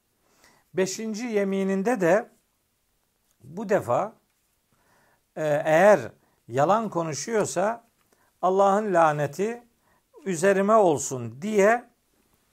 Beşinci 0.75 1.27
yemininde 1.27 2.01
de 2.01 2.31
bu 3.45 3.69
defa 3.69 4.13
e, 5.37 5.63
eğer 5.65 6.01
yalan 6.49 6.89
konuşuyorsa 6.89 7.85
Allah'ın 8.43 8.95
laneti 8.95 9.63
üzerime 10.25 10.75
olsun 10.75 11.43
diye 11.43 11.91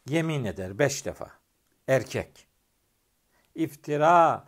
yemin 0.07 0.45
eder 0.45 0.79
beş 0.79 1.05
defa. 1.05 1.27
Erkek. 1.87 2.47
İftira 3.55 4.45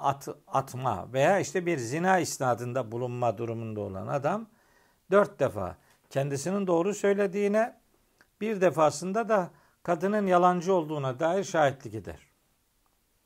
at, 0.00 0.28
atma 0.46 1.12
veya 1.12 1.40
işte 1.40 1.66
bir 1.66 1.78
zina 1.78 2.18
isnadında 2.18 2.92
bulunma 2.92 3.38
durumunda 3.38 3.80
olan 3.80 4.06
adam 4.06 4.46
dört 5.10 5.40
defa 5.40 5.76
kendisinin 6.10 6.66
doğru 6.66 6.94
söylediğine 6.94 7.79
bir 8.40 8.60
defasında 8.60 9.28
da 9.28 9.50
kadının 9.82 10.26
yalancı 10.26 10.74
olduğuna 10.74 11.20
dair 11.20 11.44
şahitlik 11.44 11.94
eder. 11.94 12.26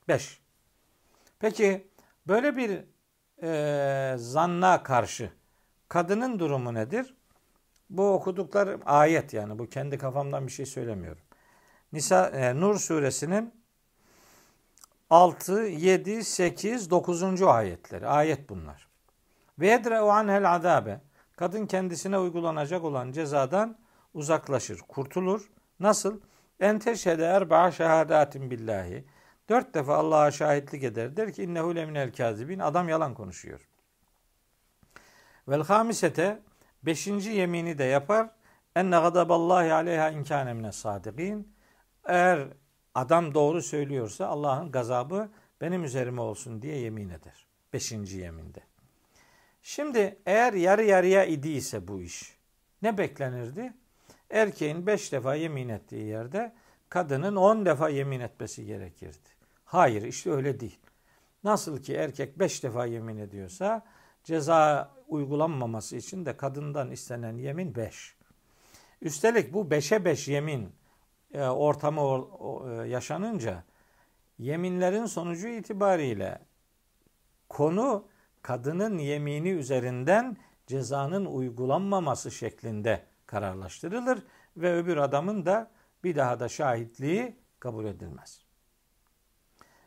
Beş. 0.08 0.40
Peki 1.38 1.88
böyle 2.26 2.56
bir 2.56 2.84
e, 3.42 4.18
zanna 4.18 4.82
karşı 4.82 5.30
kadının 5.88 6.38
durumu 6.38 6.74
nedir? 6.74 7.14
Bu 7.90 8.12
okudukları 8.12 8.80
ayet 8.86 9.34
yani 9.34 9.58
bu 9.58 9.68
kendi 9.68 9.98
kafamdan 9.98 10.46
bir 10.46 10.52
şey 10.52 10.66
söylemiyorum. 10.66 11.22
Nisa 11.92 12.26
e, 12.26 12.60
Nur 12.60 12.78
suresinin 12.78 13.54
6, 15.10 15.62
7, 15.62 16.24
8, 16.24 16.90
9. 16.90 17.42
ayetleri. 17.42 18.06
Ayet 18.06 18.48
bunlar. 18.48 18.88
Ve 19.58 19.68
yedre'u 19.68 20.08
anhel 20.08 20.54
azabe. 20.54 21.00
Kadın 21.36 21.66
kendisine 21.66 22.18
uygulanacak 22.18 22.84
olan 22.84 23.12
cezadan 23.12 23.78
uzaklaşır, 24.14 24.78
kurtulur. 24.78 25.50
Nasıl? 25.80 26.20
En 26.60 26.78
teşhede 26.78 27.24
erba'a 27.24 27.70
şehadatin 27.70 28.50
billahi. 28.50 29.04
Dört 29.48 29.74
defa 29.74 29.96
Allah'a 29.96 30.30
şahitlik 30.30 30.84
eder. 30.84 31.16
Der 31.16 31.32
ki 31.32 31.42
innehu 31.42 31.76
leminel 31.76 32.12
kazibin. 32.12 32.58
Adam 32.58 32.88
yalan 32.88 33.14
konuşuyor. 33.14 33.68
Vel 35.48 35.62
hamisete 35.62 36.42
beşinci 36.82 37.30
yemini 37.30 37.78
de 37.78 37.84
yapar. 37.84 38.30
Enne 38.76 39.00
gadaballahi 39.00 39.72
aleyha 39.72 40.10
inkâne 40.10 40.54
mine 40.54 40.72
sadikin. 40.72 41.54
Eğer 42.04 42.48
adam 42.94 43.34
doğru 43.34 43.62
söylüyorsa 43.62 44.26
Allah'ın 44.26 44.72
gazabı 44.72 45.28
benim 45.60 45.84
üzerime 45.84 46.20
olsun 46.20 46.62
diye 46.62 46.76
yemin 46.76 47.08
eder. 47.08 47.46
Beşinci 47.72 48.16
yeminde. 48.16 48.60
Şimdi 49.62 50.18
eğer 50.26 50.52
yarı 50.52 50.82
yarıya 50.82 51.24
idiyse 51.24 51.88
bu 51.88 52.02
iş 52.02 52.38
ne 52.82 52.98
beklenirdi? 52.98 53.72
Erkeğin 54.34 54.86
beş 54.86 55.12
defa 55.12 55.34
yemin 55.34 55.68
ettiği 55.68 56.06
yerde 56.06 56.52
kadının 56.88 57.36
on 57.36 57.66
defa 57.66 57.88
yemin 57.88 58.20
etmesi 58.20 58.66
gerekirdi. 58.66 59.28
Hayır 59.64 60.02
işte 60.02 60.30
öyle 60.30 60.60
değil. 60.60 60.78
Nasıl 61.44 61.82
ki 61.82 61.94
erkek 61.94 62.38
beş 62.38 62.62
defa 62.62 62.86
yemin 62.86 63.18
ediyorsa 63.18 63.82
ceza 64.24 64.90
uygulanmaması 65.08 65.96
için 65.96 66.26
de 66.26 66.36
kadından 66.36 66.90
istenen 66.90 67.36
yemin 67.36 67.74
beş. 67.74 68.16
Üstelik 69.02 69.52
bu 69.52 69.70
beşe 69.70 70.04
beş 70.04 70.28
yemin 70.28 70.72
e, 71.34 71.42
ortamı 71.42 72.00
e, 72.00 72.88
yaşanınca 72.88 73.64
yeminlerin 74.38 75.06
sonucu 75.06 75.48
itibariyle 75.48 76.38
konu 77.48 78.04
kadının 78.42 78.98
yemini 78.98 79.50
üzerinden 79.50 80.36
cezanın 80.66 81.24
uygulanmaması 81.24 82.30
şeklinde 82.30 83.13
kararlaştırılır 83.26 84.22
ve 84.56 84.74
öbür 84.74 84.96
adamın 84.96 85.46
da 85.46 85.70
bir 86.04 86.16
daha 86.16 86.40
da 86.40 86.48
şahitliği 86.48 87.36
kabul 87.60 87.84
edilmez. 87.84 88.44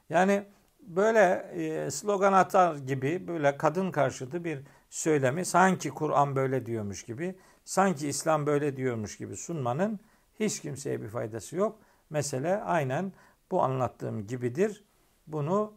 Yani 0.09 0.43
böyle 0.81 1.51
e, 1.53 1.91
slogan 1.91 2.33
atar 2.33 2.75
gibi 2.75 3.27
böyle 3.27 3.57
kadın 3.57 3.91
karşıtı 3.91 4.43
bir 4.43 4.63
söylemi 4.89 5.45
sanki 5.45 5.89
Kur'an 5.89 6.35
böyle 6.35 6.65
diyormuş 6.65 7.03
gibi, 7.03 7.39
sanki 7.65 8.07
İslam 8.07 8.45
böyle 8.45 8.77
diyormuş 8.77 9.17
gibi 9.17 9.35
sunmanın 9.35 9.99
hiç 10.39 10.61
kimseye 10.61 11.01
bir 11.01 11.09
faydası 11.09 11.55
yok. 11.55 11.79
Mesele 12.09 12.55
aynen 12.57 13.13
bu 13.51 13.63
anlattığım 13.63 14.27
gibidir. 14.27 14.85
Bunu 15.27 15.73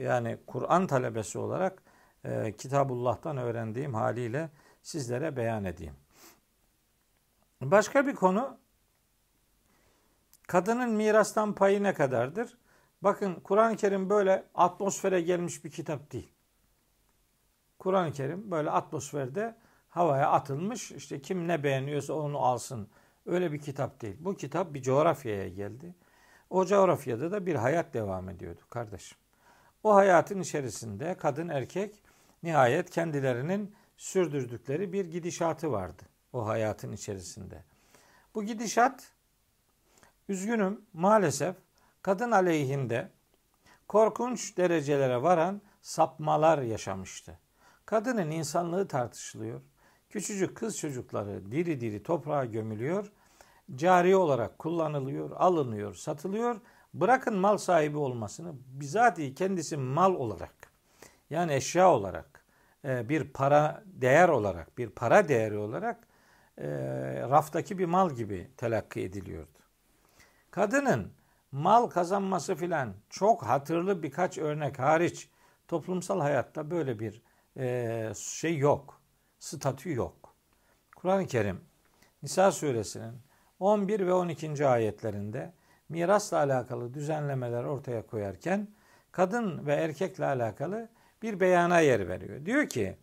yani 0.00 0.38
Kur'an 0.46 0.86
talebesi 0.86 1.38
olarak 1.38 1.82
e, 2.24 2.52
Kitabullah'tan 2.56 3.36
öğrendiğim 3.36 3.94
haliyle 3.94 4.50
sizlere 4.82 5.36
beyan 5.36 5.64
edeyim. 5.64 5.94
Başka 7.60 8.06
bir 8.06 8.14
konu 8.14 8.58
kadının 10.46 10.90
mirastan 10.90 11.54
payı 11.54 11.82
ne 11.82 11.94
kadardır? 11.94 12.58
Bakın 13.02 13.34
Kur'an-ı 13.34 13.76
Kerim 13.76 14.10
böyle 14.10 14.44
atmosfere 14.54 15.20
gelmiş 15.20 15.64
bir 15.64 15.70
kitap 15.70 16.12
değil. 16.12 16.32
Kur'an-ı 17.78 18.12
Kerim 18.12 18.50
böyle 18.50 18.70
atmosferde 18.70 19.56
havaya 19.88 20.30
atılmış 20.30 20.92
işte 20.92 21.22
kim 21.22 21.48
ne 21.48 21.62
beğeniyorsa 21.64 22.12
onu 22.12 22.38
alsın. 22.38 22.88
Öyle 23.26 23.52
bir 23.52 23.58
kitap 23.58 24.00
değil. 24.00 24.16
Bu 24.20 24.36
kitap 24.36 24.74
bir 24.74 24.82
coğrafyaya 24.82 25.48
geldi. 25.48 25.94
O 26.50 26.66
coğrafyada 26.66 27.32
da 27.32 27.46
bir 27.46 27.54
hayat 27.54 27.94
devam 27.94 28.28
ediyordu 28.28 28.60
kardeşim. 28.70 29.18
O 29.82 29.94
hayatın 29.94 30.40
içerisinde 30.40 31.14
kadın 31.14 31.48
erkek 31.48 32.02
nihayet 32.42 32.90
kendilerinin 32.90 33.74
sürdürdükleri 33.96 34.92
bir 34.92 35.04
gidişatı 35.04 35.72
vardı 35.72 36.02
o 36.34 36.46
hayatın 36.46 36.92
içerisinde. 36.92 37.62
Bu 38.34 38.44
gidişat 38.44 39.12
üzgünüm 40.28 40.80
maalesef 40.92 41.56
kadın 42.02 42.30
aleyhinde 42.30 43.10
korkunç 43.88 44.56
derecelere 44.56 45.22
varan 45.22 45.62
sapmalar 45.82 46.58
yaşamıştı. 46.58 47.38
Kadının 47.86 48.30
insanlığı 48.30 48.88
tartışılıyor. 48.88 49.60
Küçücük 50.10 50.56
kız 50.56 50.78
çocukları 50.78 51.50
diri 51.50 51.80
diri 51.80 52.02
toprağa 52.02 52.44
gömülüyor. 52.44 53.12
Cari 53.74 54.16
olarak 54.16 54.58
kullanılıyor, 54.58 55.30
alınıyor, 55.30 55.94
satılıyor. 55.94 56.60
Bırakın 56.94 57.36
mal 57.36 57.56
sahibi 57.56 57.98
olmasını, 57.98 58.52
bizatihi 58.66 59.34
kendisi 59.34 59.76
mal 59.76 60.14
olarak, 60.14 60.54
yani 61.30 61.54
eşya 61.54 61.90
olarak, 61.90 62.44
e, 62.84 63.08
bir 63.08 63.32
para 63.32 63.82
değer 63.86 64.28
olarak, 64.28 64.78
bir 64.78 64.88
para 64.88 65.28
değeri 65.28 65.56
olarak 65.56 66.06
e, 66.58 66.66
raftaki 67.30 67.78
bir 67.78 67.84
mal 67.84 68.10
gibi 68.10 68.50
telakki 68.56 69.00
ediliyordu. 69.00 69.58
Kadının 70.50 71.12
mal 71.52 71.86
kazanması 71.86 72.54
filan 72.54 72.94
çok 73.10 73.42
hatırlı 73.42 74.02
birkaç 74.02 74.38
örnek 74.38 74.78
hariç 74.78 75.28
toplumsal 75.68 76.20
hayatta 76.20 76.70
böyle 76.70 76.98
bir 76.98 77.22
e, 77.56 78.12
şey 78.16 78.58
yok. 78.58 79.00
Statü 79.38 79.94
yok. 79.94 80.34
Kur'an-ı 80.96 81.26
Kerim 81.26 81.60
Nisa 82.22 82.52
suresinin 82.52 83.14
11 83.60 84.06
ve 84.06 84.12
12. 84.12 84.66
ayetlerinde 84.66 85.52
mirasla 85.88 86.36
alakalı 86.36 86.94
düzenlemeler 86.94 87.64
ortaya 87.64 88.06
koyarken 88.06 88.68
kadın 89.12 89.66
ve 89.66 89.74
erkekle 89.74 90.26
alakalı 90.26 90.88
bir 91.22 91.40
beyana 91.40 91.80
yer 91.80 92.08
veriyor. 92.08 92.46
Diyor 92.46 92.68
ki 92.68 92.96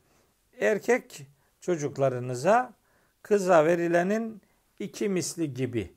erkek 0.59 1.27
çocuklarınıza 1.61 2.73
kıza 3.23 3.65
verilenin 3.65 4.41
iki 4.79 5.09
misli 5.09 5.53
gibi 5.53 5.93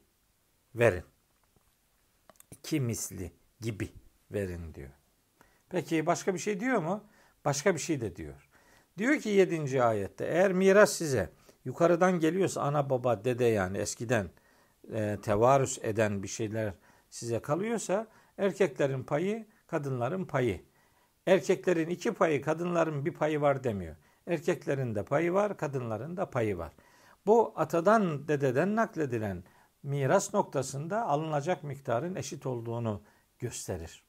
verin. 0.75 1.05
İki 2.51 2.81
misli 2.81 3.33
gibi 3.61 3.89
verin 4.31 4.75
diyor. 4.75 4.91
Peki 5.69 6.07
başka 6.07 6.35
bir 6.35 6.39
şey 6.39 6.61
diyor 6.61 6.79
mu? 6.79 7.05
Başka 7.45 7.75
bir 7.75 7.81
şey 7.81 8.01
de 8.01 8.17
diyor. 8.17 8.49
Diyor 8.99 9.21
ki 9.21 9.29
7. 9.29 9.83
ayette 9.83 10.25
eğer 10.25 10.53
miras 10.53 10.93
size 10.93 11.31
yukarıdan 11.65 12.21
geliyorsa 12.21 12.61
ana 12.61 12.91
baba 12.91 13.25
dede 13.25 13.45
yani 13.45 13.79
eskiden 13.79 14.31
e, 14.93 15.19
tevarüs 15.23 15.79
eden 15.83 16.23
bir 16.23 16.29
şeyler 16.29 16.75
size 17.11 17.43
kalıyorsa 17.43 18.07
erkeklerin 18.39 19.03
payı 19.03 19.47
kadınların 19.67 20.25
payı. 20.25 20.61
Erkeklerin 21.27 21.89
iki 21.89 22.15
payı 22.15 22.43
kadınların 22.43 23.05
bir 23.07 23.13
payı 23.13 23.41
var 23.41 23.65
demiyor. 23.65 23.97
Erkeklerin 24.27 24.95
de 24.95 25.05
payı 25.05 25.33
var 25.33 25.57
kadınların 25.57 26.17
da 26.17 26.31
payı 26.31 26.59
var. 26.59 26.73
Bu 27.27 27.53
atadan 27.57 28.29
dededen 28.29 28.77
nakledilen 28.77 29.45
miras 29.83 30.35
noktasında 30.35 31.07
alınacak 31.07 31.65
miktarın 31.65 32.15
eşit 32.15 32.47
olduğunu 32.47 33.03
gösterir. 33.39 34.05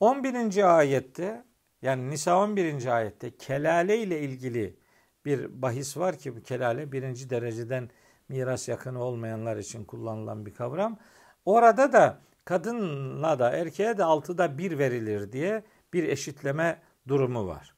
11. 0.00 0.78
ayette 0.78 1.44
yani 1.82 2.10
Nisa 2.10 2.38
11. 2.38 2.86
ayette 2.86 3.36
kelale 3.36 3.98
ile 3.98 4.20
ilgili 4.20 4.76
bir 5.24 5.62
bahis 5.62 5.96
var 5.96 6.18
ki 6.18 6.36
bu 6.36 6.42
kelale 6.42 6.92
birinci 6.92 7.30
dereceden 7.30 7.90
miras 8.28 8.68
yakını 8.68 9.04
olmayanlar 9.04 9.56
için 9.56 9.84
kullanılan 9.84 10.46
bir 10.46 10.54
kavram. 10.54 10.98
Orada 11.44 11.92
da 11.92 12.20
kadınla 12.44 13.38
da 13.38 13.50
erkeğe 13.50 13.98
de 13.98 14.04
altıda 14.04 14.58
bir 14.58 14.78
verilir 14.78 15.32
diye 15.32 15.64
bir 15.92 16.08
eşitleme 16.08 16.82
durumu 17.08 17.46
var. 17.46 17.74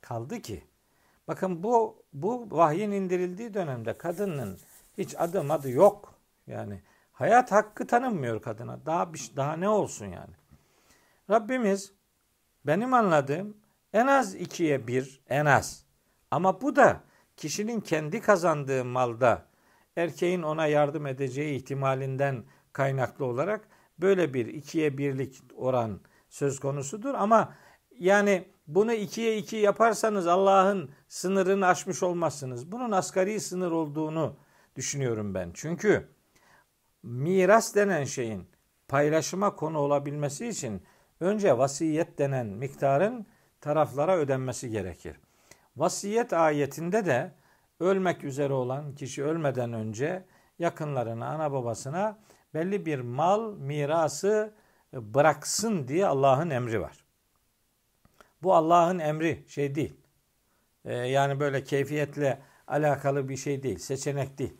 Kaldı 0.00 0.40
ki 0.40 0.64
bakın 1.32 1.62
bu 1.62 2.04
bu 2.12 2.46
vahyin 2.50 2.90
indirildiği 2.90 3.54
dönemde 3.54 3.98
kadının 3.98 4.58
hiç 4.98 5.14
adım 5.18 5.50
adı 5.50 5.70
yok. 5.70 6.14
Yani 6.46 6.82
hayat 7.12 7.52
hakkı 7.52 7.86
tanınmıyor 7.86 8.42
kadına. 8.42 8.86
Daha 8.86 9.14
bir, 9.14 9.30
daha 9.36 9.56
ne 9.56 9.68
olsun 9.68 10.06
yani? 10.06 10.34
Rabbimiz 11.30 11.92
benim 12.66 12.94
anladığım 12.94 13.56
en 13.92 14.06
az 14.06 14.34
ikiye 14.34 14.86
bir 14.86 15.20
en 15.28 15.46
az. 15.46 15.84
Ama 16.30 16.60
bu 16.60 16.76
da 16.76 17.00
kişinin 17.36 17.80
kendi 17.80 18.20
kazandığı 18.20 18.84
malda 18.84 19.46
erkeğin 19.96 20.42
ona 20.42 20.66
yardım 20.66 21.06
edeceği 21.06 21.56
ihtimalinden 21.56 22.44
kaynaklı 22.72 23.24
olarak 23.24 23.68
böyle 23.98 24.34
bir 24.34 24.46
ikiye 24.46 24.98
birlik 24.98 25.42
oran 25.56 26.00
söz 26.28 26.60
konusudur. 26.60 27.14
Ama 27.14 27.54
yani 27.98 28.44
bunu 28.74 28.92
ikiye 28.92 29.36
iki 29.38 29.56
yaparsanız 29.56 30.26
Allah'ın 30.26 30.90
sınırını 31.08 31.66
aşmış 31.66 32.02
olmazsınız. 32.02 32.72
Bunun 32.72 32.92
asgari 32.92 33.40
sınır 33.40 33.70
olduğunu 33.70 34.36
düşünüyorum 34.76 35.34
ben. 35.34 35.50
Çünkü 35.54 36.08
miras 37.02 37.74
denen 37.74 38.04
şeyin 38.04 38.48
paylaşıma 38.88 39.56
konu 39.56 39.78
olabilmesi 39.78 40.48
için 40.48 40.82
önce 41.20 41.58
vasiyet 41.58 42.18
denen 42.18 42.46
miktarın 42.46 43.26
taraflara 43.60 44.16
ödenmesi 44.16 44.70
gerekir. 44.70 45.16
Vasiyet 45.76 46.32
ayetinde 46.32 47.06
de 47.06 47.34
ölmek 47.80 48.24
üzere 48.24 48.52
olan 48.52 48.94
kişi 48.94 49.24
ölmeden 49.24 49.72
önce 49.72 50.24
yakınlarına, 50.58 51.26
ana 51.26 51.52
babasına 51.52 52.18
belli 52.54 52.86
bir 52.86 53.00
mal, 53.00 53.54
mirası 53.54 54.54
bıraksın 54.92 55.88
diye 55.88 56.06
Allah'ın 56.06 56.50
emri 56.50 56.80
var. 56.80 57.01
Bu 58.42 58.54
Allah'ın 58.54 58.98
emri 58.98 59.44
şey 59.48 59.74
değil. 59.74 59.94
Ee, 60.84 60.94
yani 60.94 61.40
böyle 61.40 61.64
keyfiyetle 61.64 62.42
alakalı 62.66 63.28
bir 63.28 63.36
şey 63.36 63.62
değil, 63.62 63.78
seçenek 63.78 64.38
değil. 64.38 64.54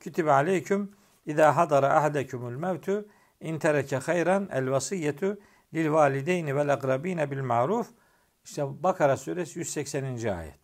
Kütübe 0.00 0.32
aleyküm 0.32 0.98
İza 1.26 1.56
hadara 1.56 1.94
ahadekumul 1.94 2.52
mevtu 2.52 3.08
in 3.40 3.58
tereke 3.58 3.96
hayran 3.96 4.48
el 4.52 4.70
vasiyetu 4.70 5.38
lil 5.74 5.90
valideyni 5.90 6.56
vel 6.56 6.72
akrabine 6.72 7.30
bil 7.30 7.42
maruf. 7.42 7.88
İşte 8.44 8.82
Bakara 8.82 9.16
suresi 9.16 9.58
180. 9.58 10.04
ayet. 10.04 10.58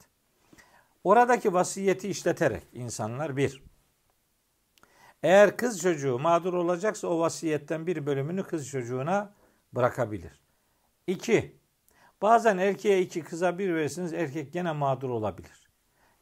Oradaki 1.04 1.52
vasiyeti 1.52 2.08
işleterek 2.08 2.62
insanlar 2.72 3.36
bir. 3.36 3.62
Eğer 5.22 5.56
kız 5.56 5.80
çocuğu 5.80 6.18
mağdur 6.18 6.54
olacaksa 6.54 7.08
o 7.08 7.20
vasiyetten 7.20 7.86
bir 7.86 8.06
bölümünü 8.06 8.42
kız 8.42 8.68
çocuğuna 8.68 9.32
bırakabilir. 9.72 10.40
İki, 11.06 11.56
bazen 12.22 12.58
erkeğe 12.58 13.00
iki 13.02 13.22
kıza 13.22 13.58
bir 13.58 13.74
verirsiniz 13.74 14.12
erkek 14.12 14.52
gene 14.52 14.72
mağdur 14.72 15.10
olabilir. 15.10 15.68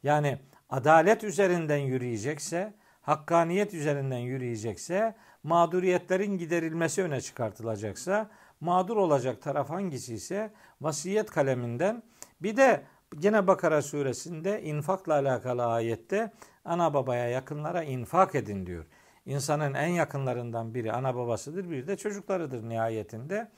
Yani 0.03 0.39
adalet 0.69 1.23
üzerinden 1.23 1.77
yürüyecekse, 1.77 2.73
hakkaniyet 3.01 3.73
üzerinden 3.73 4.17
yürüyecekse, 4.17 5.15
mağduriyetlerin 5.43 6.37
giderilmesi 6.37 7.03
öne 7.03 7.21
çıkartılacaksa, 7.21 8.29
mağdur 8.59 8.97
olacak 8.97 9.41
taraf 9.41 9.69
hangisi 9.69 10.13
ise 10.13 10.53
vasiyet 10.81 11.31
kaleminden 11.31 12.03
bir 12.41 12.57
de 12.57 12.83
Gene 13.19 13.47
Bakara 13.47 13.81
suresinde 13.81 14.63
infakla 14.63 15.13
alakalı 15.13 15.65
ayette 15.65 16.31
ana 16.65 16.93
babaya 16.93 17.29
yakınlara 17.29 17.83
infak 17.83 18.35
edin 18.35 18.65
diyor. 18.65 18.85
İnsanın 19.25 19.73
en 19.73 19.87
yakınlarından 19.87 20.73
biri 20.73 20.91
ana 20.91 21.15
babasıdır, 21.15 21.69
biri 21.69 21.87
de 21.87 21.97
çocuklarıdır 21.97 22.69
nihayetinde. 22.69 23.51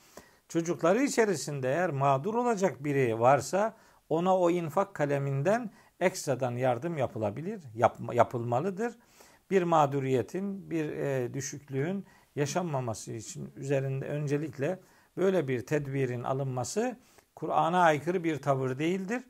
Çocukları 0.48 1.04
içerisinde 1.04 1.70
eğer 1.70 1.90
mağdur 1.90 2.34
olacak 2.34 2.84
biri 2.84 3.20
varsa 3.20 3.78
ona 4.10 4.38
o 4.38 4.50
infak 4.50 4.94
kaleminden 4.94 5.72
ekstradan 6.00 6.52
yardım 6.52 6.98
yapılabilir, 6.98 7.64
yap, 7.76 7.98
yapılmalıdır. 8.14 8.96
Bir 9.52 9.64
mağduriyetin, 9.64 10.70
bir 10.70 10.90
e, 10.90 11.34
düşüklüğün 11.34 12.06
yaşanmaması 12.36 13.12
için 13.12 13.54
üzerinde 13.56 14.06
öncelikle 14.06 14.80
böyle 15.18 15.48
bir 15.48 15.66
tedbirin 15.66 16.24
alınması 16.24 17.00
Kur'an'a 17.36 17.82
aykırı 17.82 18.24
bir 18.24 18.42
tavır 18.42 18.80
değildir. 18.80 19.24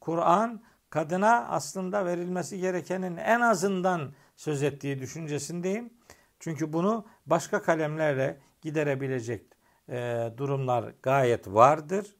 Kur'an 0.00 0.62
kadına 0.90 1.48
aslında 1.48 2.06
verilmesi 2.06 2.60
gerekenin 2.60 3.16
en 3.16 3.40
azından 3.40 4.12
söz 4.36 4.62
ettiği 4.62 4.98
düşüncesindeyim. 4.98 5.92
Çünkü 6.40 6.72
bunu 6.72 7.06
başka 7.26 7.62
kalemlerle 7.62 8.40
giderebilecek 8.62 9.51
e, 9.88 10.30
durumlar 10.36 10.94
gayet 11.02 11.48
vardır. 11.48 12.16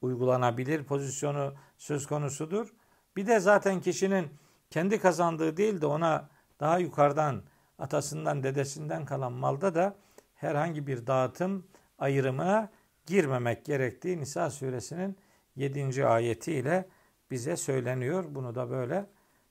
uygulanabilir 0.00 0.84
pozisyonu 0.84 1.54
söz 1.78 2.06
konusudur. 2.06 2.74
Bir 3.16 3.26
de 3.26 3.40
zaten 3.40 3.80
kişinin 3.80 4.30
kendi 4.70 5.00
kazandığı 5.00 5.56
değil 5.56 5.80
de 5.80 5.86
ona 5.86 6.28
daha 6.60 6.78
yukarıdan 6.78 7.42
atasından 7.78 8.42
dedesinden 8.42 9.04
kalan 9.04 9.32
malda 9.32 9.74
da 9.74 9.96
herhangi 10.34 10.86
bir 10.86 11.06
dağıtım 11.06 11.66
ayrımına 11.98 12.70
girmemek 13.06 13.64
gerektiği 13.64 14.20
Nisa 14.20 14.50
suresinin 14.50 15.16
7. 15.56 16.06
ayetiyle 16.06 16.88
bize 17.30 17.56
söyleniyor. 17.56 18.24
Bunu 18.28 18.54
da 18.54 18.70
böyle 18.70 19.06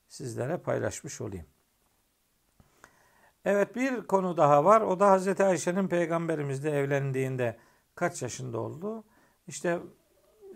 sizlere 0.08 0.58
paylaşmış 0.58 1.20
olayım. 1.20 1.46
Evet 3.48 3.76
bir 3.76 4.02
konu 4.02 4.36
daha 4.36 4.64
var. 4.64 4.80
O 4.80 5.00
da 5.00 5.10
Hazreti 5.10 5.44
Ayşe'nin 5.44 5.88
peygamberimizle 5.88 6.70
evlendiğinde 6.70 7.58
kaç 7.94 8.22
yaşında 8.22 8.60
oldu? 8.60 9.04
İşte 9.46 9.78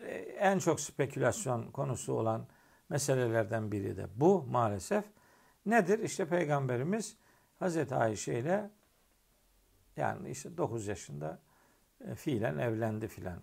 e, 0.03 0.15
en 0.19 0.59
çok 0.59 0.81
spekülasyon 0.81 1.71
konusu 1.71 2.13
olan 2.13 2.47
meselelerden 2.89 3.73
biri 3.73 3.97
de 3.97 4.07
bu 4.17 4.43
maalesef. 4.43 5.05
Nedir? 5.67 5.99
İşte 5.99 6.29
peygamberimiz 6.29 7.17
Hazreti 7.59 7.95
Ayşe 7.95 8.35
ile 8.39 8.71
yani 9.97 10.31
işte 10.31 10.57
9 10.57 10.87
yaşında 10.87 11.41
e, 12.01 12.15
fiilen 12.15 12.59
evlendi 12.59 13.09
filan. 13.09 13.43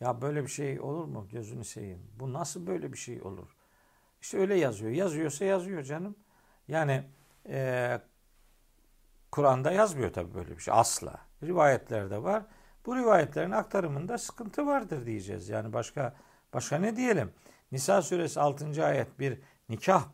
Ya 0.00 0.22
böyle 0.22 0.42
bir 0.42 0.50
şey 0.50 0.80
olur 0.80 1.04
mu? 1.04 1.28
Gözünü 1.32 1.64
seveyim. 1.64 2.02
Bu 2.20 2.32
nasıl 2.32 2.66
böyle 2.66 2.92
bir 2.92 2.98
şey 2.98 3.22
olur? 3.22 3.56
İşte 4.20 4.38
öyle 4.38 4.54
yazıyor. 4.54 4.92
Yazıyorsa 4.92 5.44
yazıyor 5.44 5.82
canım. 5.82 6.16
Yani 6.68 7.04
e, 7.48 8.00
Kur'an'da 9.36 9.72
yazmıyor 9.72 10.12
tabii 10.12 10.34
böyle 10.34 10.56
bir 10.56 10.62
şey. 10.62 10.74
Asla. 10.74 11.14
Rivayetlerde 11.42 12.22
var. 12.22 12.42
Bu 12.86 12.96
rivayetlerin 12.96 13.50
aktarımında 13.50 14.18
sıkıntı 14.18 14.66
vardır 14.66 15.06
diyeceğiz. 15.06 15.48
Yani 15.48 15.72
başka 15.72 16.14
başka 16.54 16.78
ne 16.78 16.96
diyelim? 16.96 17.32
Nisa 17.72 18.02
suresi 18.02 18.40
6. 18.40 18.86
ayet 18.86 19.18
bir 19.18 19.38
nikah 19.68 20.04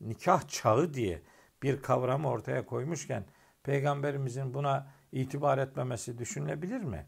nikah 0.00 0.48
çağı 0.48 0.94
diye 0.94 1.22
bir 1.62 1.82
kavramı 1.82 2.28
ortaya 2.28 2.66
koymuşken 2.66 3.24
peygamberimizin 3.62 4.54
buna 4.54 4.86
itibar 5.12 5.58
etmemesi 5.58 6.18
düşünülebilir 6.18 6.80
mi? 6.80 7.06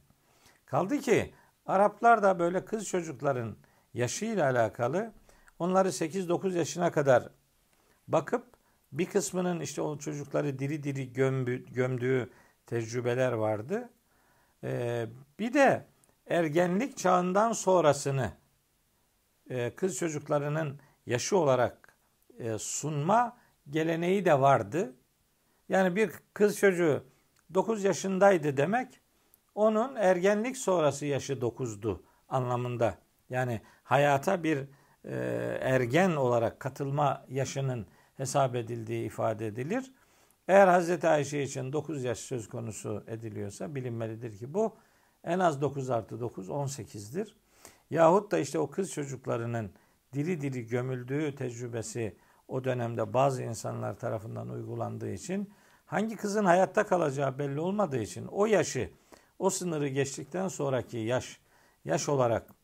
Kaldı 0.67 0.99
ki 0.99 1.35
Araplar 1.67 2.23
da 2.23 2.39
böyle 2.39 2.65
kız 2.65 2.87
çocukların 2.89 3.57
yaşıyla 3.95 4.51
alakalı 4.51 5.13
onları 5.59 5.89
8-9 5.89 6.57
yaşına 6.57 6.93
kadar 6.93 7.29
bakıp 8.09 8.45
bir 8.93 9.07
kısmının 9.07 9.61
işte 9.61 9.83
o 9.83 9.99
çocukları 9.99 10.59
diri 10.59 10.83
diri 10.83 11.13
gömdü, 11.13 11.65
gömdüğü 11.73 12.31
tecrübeler 12.67 13.33
vardı. 13.33 13.91
Ee, 14.65 15.07
bir 15.39 15.55
de 15.55 15.87
ergenlik 16.27 16.99
çağından 16.99 17.53
sonrasını 17.53 18.33
e, 19.51 19.75
kız 19.75 19.97
çocuklarının 19.97 20.81
yaşı 21.07 21.37
olarak 21.37 21.97
e, 22.39 22.59
sunma 22.59 23.37
geleneği 23.71 24.25
de 24.25 24.41
vardı. 24.41 24.95
Yani 25.69 25.97
bir 25.97 26.11
kız 26.35 26.59
çocuğu 26.59 27.05
9 27.55 27.85
yaşındaydı 27.85 28.57
demek 28.57 29.01
onun 29.55 29.97
ergenlik 29.97 30.57
sonrası 30.57 31.07
yaşı 31.07 31.33
9'du 31.33 32.03
anlamında. 32.29 32.99
Yani 33.31 33.61
hayata 33.85 34.43
bir 34.43 34.59
e, 35.05 35.15
ergen 35.61 36.11
olarak 36.11 36.61
katılma 36.61 37.25
yaşının 37.29 37.87
hesap 38.17 38.55
edildiği 38.55 39.07
ifade 39.07 39.47
edilir. 39.47 39.93
Eğer 40.49 40.81
Hz. 40.81 41.05
Ayşe 41.05 41.43
için 41.43 41.73
9 41.73 42.05
yaş 42.05 42.19
söz 42.19 42.49
konusu 42.49 43.05
ediliyorsa 43.07 43.75
bilinmelidir 43.75 44.39
ki 44.39 44.55
bu 44.55 44.77
en 45.25 45.39
az 45.39 45.61
9 45.61 45.91
artı 45.91 46.21
9 46.21 46.49
18'dir. 46.49 47.37
Yahut 47.91 48.33
da 48.33 48.39
işte 48.39 48.59
o 48.59 48.71
kız 48.71 48.93
çocuklarının 48.93 49.73
diri 50.13 50.41
diri 50.41 50.67
gömüldüğü 50.67 51.35
tecrübesi 51.35 52.17
o 52.49 52.65
dönemde 52.65 53.15
bazı 53.15 53.43
insanlar 53.43 53.99
tarafından 53.99 54.49
uygulandığı 54.49 55.13
için 55.13 55.53
hangi 55.87 56.17
kızın 56.17 56.45
hayatta 56.45 56.87
kalacağı 56.87 57.39
belli 57.39 57.61
olmadığı 57.61 58.01
için 58.03 58.27
o 58.27 58.47
yaşı 58.47 58.91
o 59.39 59.51
sınırı 59.51 59.89
geçtikten 59.89 60.49
sonraki 60.49 60.99
yaş 60.99 61.41
yaş 61.85 62.09
olarak 62.09 62.55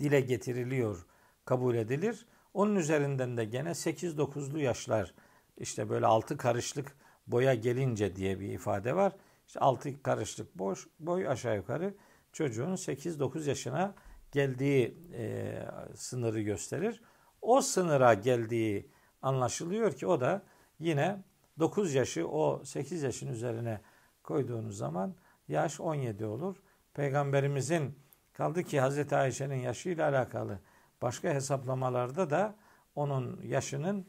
dile 0.00 0.20
getiriliyor, 0.20 1.06
kabul 1.44 1.74
edilir. 1.74 2.26
Onun 2.54 2.76
üzerinden 2.76 3.36
de 3.36 3.44
gene 3.44 3.70
8-9'lu 3.70 4.58
yaşlar 4.58 5.14
işte 5.56 5.88
böyle 5.88 6.06
altı 6.06 6.36
karışlık 6.36 6.96
boya 7.26 7.54
gelince 7.54 8.16
diye 8.16 8.40
bir 8.40 8.48
ifade 8.48 8.96
var. 8.96 9.12
İşte 9.46 9.60
altı 9.60 10.02
karışlık 10.02 10.58
boş, 10.58 10.88
boy 11.00 11.28
aşağı 11.28 11.56
yukarı 11.56 11.94
çocuğun 12.32 12.74
8-9 12.74 13.48
yaşına 13.48 13.94
geldiği 14.32 14.98
e, 15.12 15.54
sınırı 15.94 16.40
gösterir. 16.40 17.02
O 17.42 17.60
sınıra 17.60 18.14
geldiği 18.14 18.90
anlaşılıyor 19.22 19.92
ki 19.92 20.06
o 20.06 20.20
da 20.20 20.42
yine 20.78 21.22
9 21.58 21.94
yaşı 21.94 22.28
o 22.28 22.64
8 22.64 23.02
yaşın 23.02 23.28
üzerine 23.28 23.80
koyduğunuz 24.22 24.76
zaman 24.76 25.14
yaş 25.48 25.80
17 25.80 26.24
olur. 26.26 26.56
Peygamberimizin 26.94 27.98
kaldı 28.32 28.62
ki 28.62 28.80
Hazreti 28.80 29.16
Ayşe'nin 29.16 29.56
yaşıyla 29.56 30.08
alakalı 30.08 30.58
başka 31.02 31.34
hesaplamalarda 31.34 32.30
da 32.30 32.54
onun 32.94 33.42
yaşının 33.42 34.06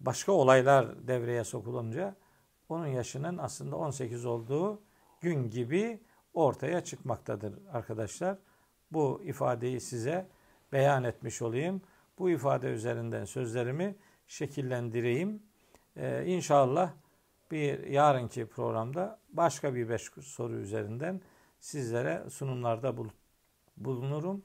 başka 0.00 0.32
olaylar 0.32 1.08
devreye 1.08 1.44
sokulunca 1.44 2.16
onun 2.68 2.86
yaşının 2.86 3.38
aslında 3.38 3.76
18 3.76 4.24
olduğu 4.24 4.82
gün 5.20 5.50
gibi 5.50 6.00
ortaya 6.34 6.84
çıkmaktadır 6.84 7.58
arkadaşlar. 7.72 8.38
Bu 8.92 9.22
ifadeyi 9.24 9.80
size 9.80 10.28
beyan 10.72 11.04
etmiş 11.04 11.42
olayım. 11.42 11.82
Bu 12.18 12.30
ifade 12.30 12.68
üzerinden 12.68 13.24
sözlerimi 13.24 13.96
şekillendireyim. 14.26 15.42
Ee, 15.96 16.24
inşallah 16.26 16.92
bir 17.50 17.86
yarınki 17.86 18.46
programda 18.46 19.18
başka 19.28 19.74
bir 19.74 19.88
beş 19.88 20.02
soru 20.22 20.54
üzerinden 20.54 21.20
sizlere 21.60 22.30
sunumlarda 22.30 22.94
bulunurum. 23.76 24.42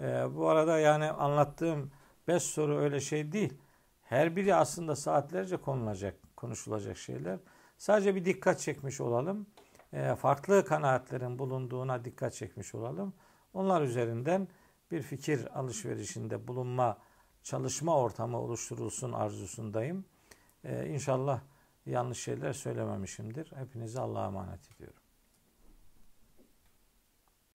Ee, 0.00 0.36
bu 0.36 0.48
arada 0.48 0.78
yani 0.78 1.10
anlattığım 1.10 1.90
beş 2.28 2.42
soru 2.42 2.78
öyle 2.78 3.00
şey 3.00 3.32
değil. 3.32 3.54
Her 4.02 4.36
biri 4.36 4.54
aslında 4.54 4.96
saatlerce 4.96 5.56
konulacak, 5.56 6.14
konuşulacak 6.36 6.96
şeyler. 6.96 7.38
Sadece 7.78 8.14
bir 8.14 8.24
dikkat 8.24 8.60
çekmiş 8.60 9.00
olalım. 9.00 9.46
Ee, 9.92 10.14
farklı 10.14 10.64
kanaatlerin 10.64 11.38
bulunduğuna 11.38 12.04
dikkat 12.04 12.34
çekmiş 12.34 12.74
olalım. 12.74 13.14
Onlar 13.54 13.82
üzerinden 13.82 14.48
bir 14.90 15.02
fikir 15.02 15.58
alışverişinde 15.58 16.48
bulunma, 16.48 16.98
çalışma 17.42 17.98
ortamı 17.98 18.40
oluşturulsun 18.40 19.12
arzusundayım. 19.12 20.04
Ee, 20.64 20.88
inşallah 20.88 21.40
yanlış 21.86 22.18
şeyler 22.22 22.52
söylememişimdir. 22.52 23.52
Hepinizi 23.56 24.00
Allah'a 24.00 24.26
emanet 24.26 24.72
ediyorum. 24.72 25.00